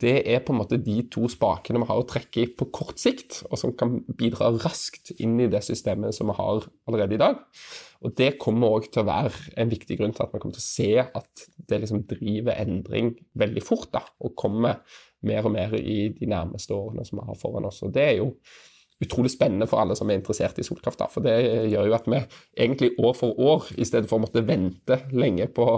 det 0.00 0.16
er 0.24 0.42
på 0.44 0.54
en 0.54 0.62
måte 0.62 0.80
de 0.80 1.02
to 1.12 1.28
spakene 1.30 1.82
vi 1.82 1.88
har 1.90 2.00
å 2.00 2.06
trekke 2.08 2.42
i 2.44 2.50
på 2.56 2.70
kort 2.74 3.00
sikt, 3.02 3.42
og 3.50 3.60
som 3.60 3.74
kan 3.76 4.00
bidra 4.18 4.52
raskt 4.56 5.12
inn 5.18 5.36
i 5.42 5.50
det 5.52 5.64
systemet 5.66 6.16
som 6.16 6.32
vi 6.32 6.38
har 6.40 6.68
allerede 6.88 7.18
i 7.18 7.22
dag. 7.24 7.40
Og 8.04 8.12
Det 8.16 8.34
kommer 8.40 8.76
òg 8.76 8.90
til 8.92 9.04
å 9.04 9.08
være 9.08 9.54
en 9.60 9.70
viktig 9.70 9.96
grunn 10.00 10.12
til 10.12 10.26
at 10.26 10.32
vi 10.34 10.40
kommer 10.42 10.56
til 10.56 10.64
å 10.64 10.66
se 10.66 10.90
at 11.04 11.46
det 11.68 11.80
liksom 11.80 12.04
driver 12.08 12.58
endring 12.60 13.14
veldig 13.40 13.64
fort, 13.64 13.90
da, 13.94 14.04
og 14.20 14.36
kommer 14.36 14.82
mer 15.24 15.46
og 15.48 15.54
mer 15.54 15.72
i 15.78 16.10
de 16.12 16.28
nærmeste 16.28 16.76
årene 16.76 17.04
som 17.08 17.20
vi 17.20 17.28
har 17.30 17.40
foran 17.40 17.68
oss. 17.68 17.80
Og 17.86 17.94
det 17.96 18.04
er 18.04 18.16
jo 18.18 18.34
utrolig 19.04 19.32
spennende 19.32 19.68
for 19.70 19.82
alle 19.82 19.96
som 19.98 20.10
er 20.10 20.18
interessert 20.18 20.58
i 20.60 20.64
solkraft. 20.66 21.00
Da. 21.00 21.08
For 21.12 21.24
det 21.24 21.36
gjør 21.70 21.90
jo 21.90 21.96
at 21.96 22.08
vi 22.10 22.20
egentlig 22.64 22.92
år 22.98 23.14
for 23.18 23.38
år, 23.40 23.68
i 23.76 23.86
stedet 23.88 24.10
for 24.10 24.18
å 24.18 24.24
måtte 24.24 24.44
vente 24.46 24.98
lenge 25.14 25.46
på 25.54 25.68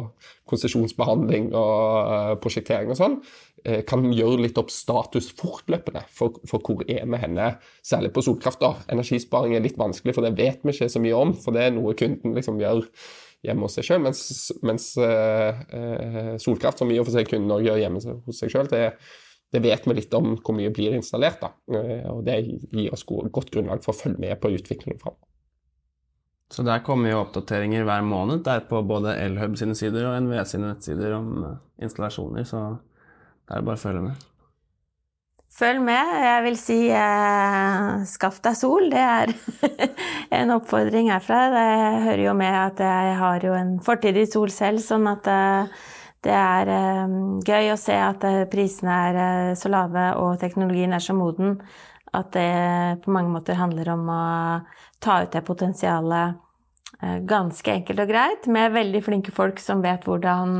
konsesjonsbehandling 0.50 1.50
og 1.56 1.82
uh, 2.12 2.32
prosjektering 2.42 2.92
og 2.94 2.98
sånn, 3.00 3.18
uh, 3.66 3.80
kan 3.88 4.06
gjøre 4.14 4.44
litt 4.44 4.60
opp 4.60 4.72
status 4.74 5.32
fortløpende 5.38 6.04
for, 6.14 6.38
for, 6.48 6.62
hvor 6.62 6.86
er 6.86 7.04
vi 7.04 7.22
henne, 7.22 7.52
særlig 7.86 8.12
på 8.14 8.24
solkraft. 8.26 8.62
da. 8.62 8.74
Energisparing 8.94 9.56
er 9.56 9.64
litt 9.66 9.78
vanskelig, 9.80 10.16
for 10.16 10.26
det 10.26 10.36
vet 10.38 10.64
vi 10.64 10.74
ikke 10.74 10.90
så 10.92 11.02
mye 11.02 11.20
om. 11.20 11.36
For 11.42 11.56
det 11.56 11.66
er 11.66 11.76
noe 11.76 11.96
kunden 11.98 12.36
liksom 12.36 12.62
gjør 12.62 12.84
hjemme 13.46 13.66
hos 13.66 13.76
seg 13.78 13.86
sjøl, 13.86 14.02
mens, 14.02 14.24
mens 14.66 14.88
uh, 14.98 16.34
solkraft, 16.42 16.82
som 16.82 16.90
i 16.90 16.98
og 16.98 17.06
for 17.08 17.18
seg 17.18 17.28
kunden 17.30 17.52
òg 17.54 17.68
gjør 17.68 17.82
hjemme 17.84 18.18
hos 18.26 18.42
seg 18.42 18.52
sjøl, 18.52 18.70
det 18.72 18.82
er 18.88 18.98
det 19.56 19.62
vet 19.64 19.86
vi 19.88 19.96
litt 19.96 20.12
om 20.16 20.34
hvor 20.36 20.56
mye 20.56 20.72
blir 20.74 20.96
installert. 20.98 21.40
da, 21.40 21.52
eh, 21.72 22.04
og 22.12 22.24
Det 22.26 22.36
gir 22.44 22.92
oss 22.92 23.06
godt 23.08 23.50
grunnlag 23.50 23.82
for 23.84 23.94
å 23.94 24.00
følge 24.04 24.20
med 24.20 24.40
på 24.40 24.52
utviklingen 24.52 25.00
framover. 25.00 25.24
Så 26.52 26.62
der 26.62 26.84
kommer 26.86 27.10
jo 27.10 27.24
oppdateringer 27.24 27.82
hver 27.88 28.04
måned 28.06 28.44
der 28.46 28.62
på 28.68 28.78
både 28.86 29.16
Elhub 29.18 29.56
sine 29.58 29.74
sider 29.74 30.06
og 30.06 30.20
NVE 30.22 30.44
sine 30.46 30.70
nettsider 30.70 31.16
om 31.16 31.30
eh, 31.42 31.58
installasjoner, 31.82 32.46
så 32.46 32.62
det 33.46 33.56
er 33.56 33.66
bare 33.66 33.78
å 33.78 33.82
følge 33.82 34.04
med. 34.04 34.26
Følg 35.56 35.80
med. 35.80 36.10
Jeg 36.20 36.40
vil 36.44 36.56
si 36.60 36.78
eh, 36.92 38.04
skaff 38.10 38.42
deg 38.44 38.58
sol. 38.58 38.90
Det 38.92 39.00
er 39.00 39.32
en 40.38 40.52
oppfordring 40.58 41.08
herfra. 41.08 41.46
Det 41.54 41.68
hører 42.04 42.24
jo 42.26 42.34
med 42.36 42.56
at 42.60 42.82
jeg 42.84 43.14
har 43.22 43.46
jo 43.46 43.54
en 43.56 43.76
fortid 43.82 44.18
i 44.20 44.26
sol 44.28 44.52
selv, 44.52 44.84
sånn 44.84 45.08
at 45.08 45.30
eh, 45.32 45.86
Det 46.26 46.34
er 46.34 46.70
eh, 46.72 47.12
gøy 47.46 47.68
å 47.70 47.78
se 47.78 47.94
at 47.94 48.24
eh, 48.26 48.46
prisene 48.50 48.94
er 49.10 49.18
eh, 49.22 49.52
så 49.58 49.70
lave 49.70 50.08
og 50.18 50.40
teknologien 50.42 50.96
er 50.96 51.04
så 51.04 51.14
moden 51.14 51.60
at 52.16 52.32
det 52.34 53.02
på 53.04 53.12
mange 53.14 53.30
måter 53.30 53.58
handler 53.58 53.92
om 53.92 54.08
å 54.10 54.24
ta 55.02 55.20
ut 55.22 55.32
det 55.34 55.44
potensialet 55.44 56.42
ganske 57.28 57.68
enkelt 57.68 57.98
og 58.00 58.08
greit, 58.08 58.46
med 58.48 58.72
veldig 58.72 59.02
flinke 59.04 59.32
folk 59.34 59.58
som 59.60 59.82
vet 59.84 60.06
hvordan, 60.08 60.54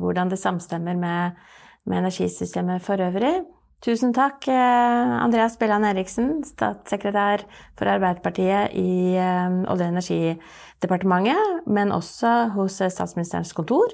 hvordan 0.00 0.30
det 0.32 0.38
samstemmer 0.40 0.96
med, 0.96 1.42
med 1.84 1.98
energisystemet 1.98 2.80
for 2.80 3.02
øvrig. 3.04 3.34
Tusen 3.84 4.14
takk, 4.16 4.46
Andreas 4.48 5.58
Bellan 5.60 5.84
Eriksen, 5.84 6.38
statssekretær 6.46 7.44
for 7.76 7.90
Arbeiderpartiet 7.92 8.72
i 8.80 9.18
Olje- 9.18 9.66
og 9.74 9.84
energidepartementet, 9.90 11.66
men 11.68 11.92
også 11.92 12.32
hos 12.56 12.80
Statsministerens 12.80 13.52
kontor. 13.52 13.92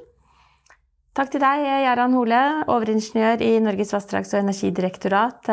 Takk 1.17 1.33
til 1.33 1.43
deg, 1.43 1.65
Jaran 1.87 2.15
Hole, 2.15 2.43
overingeniør 2.71 3.41
i 3.43 3.53
Norges 3.65 3.95
vassdrags- 3.97 4.35
og 4.37 4.43
energidirektorat, 4.45 5.49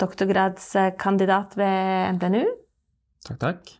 doktorgradskandidat 0.00 1.56
ved 1.58 2.14
NTNU. 2.16 2.44
Takk, 3.26 3.40
takk. 3.42 3.74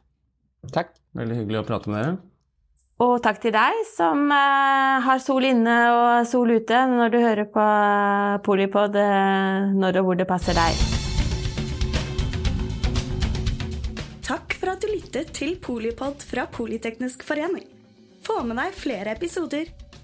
Takk. 0.75 0.97
Veldig 1.17 1.39
hyggelig 1.39 1.63
å 1.63 1.69
prate 1.69 1.93
med 1.93 2.03
dere. 2.03 2.17
Og 3.05 3.19
takk 3.21 3.43
til 3.43 3.53
deg 3.53 3.83
som 3.91 4.23
eh, 4.33 5.05
har 5.05 5.19
sol 5.21 5.45
inne 5.45 5.75
og 5.93 6.29
sol 6.29 6.55
ute 6.57 6.79
når 6.89 7.13
du 7.13 7.17
hører 7.21 7.49
på 7.53 7.65
Polipod 8.47 8.97
eh, 8.97 9.67
når 9.77 10.01
og 10.01 10.09
hvor 10.09 10.17
det 10.17 10.29
passer 10.31 10.57
deg. 10.57 10.81
Takk 14.25 14.57
for 14.57 14.73
at 14.73 14.81
du 14.81 14.89
lyttet 14.89 15.35
til 15.37 15.59
Polipod 15.61 16.25
fra 16.25 16.47
Politeknisk 16.49 17.27
forening. 17.29 17.69
Få 18.25 18.41
med 18.49 18.57
deg 18.63 18.73
flere 18.81 19.13
episoder, 19.13 19.69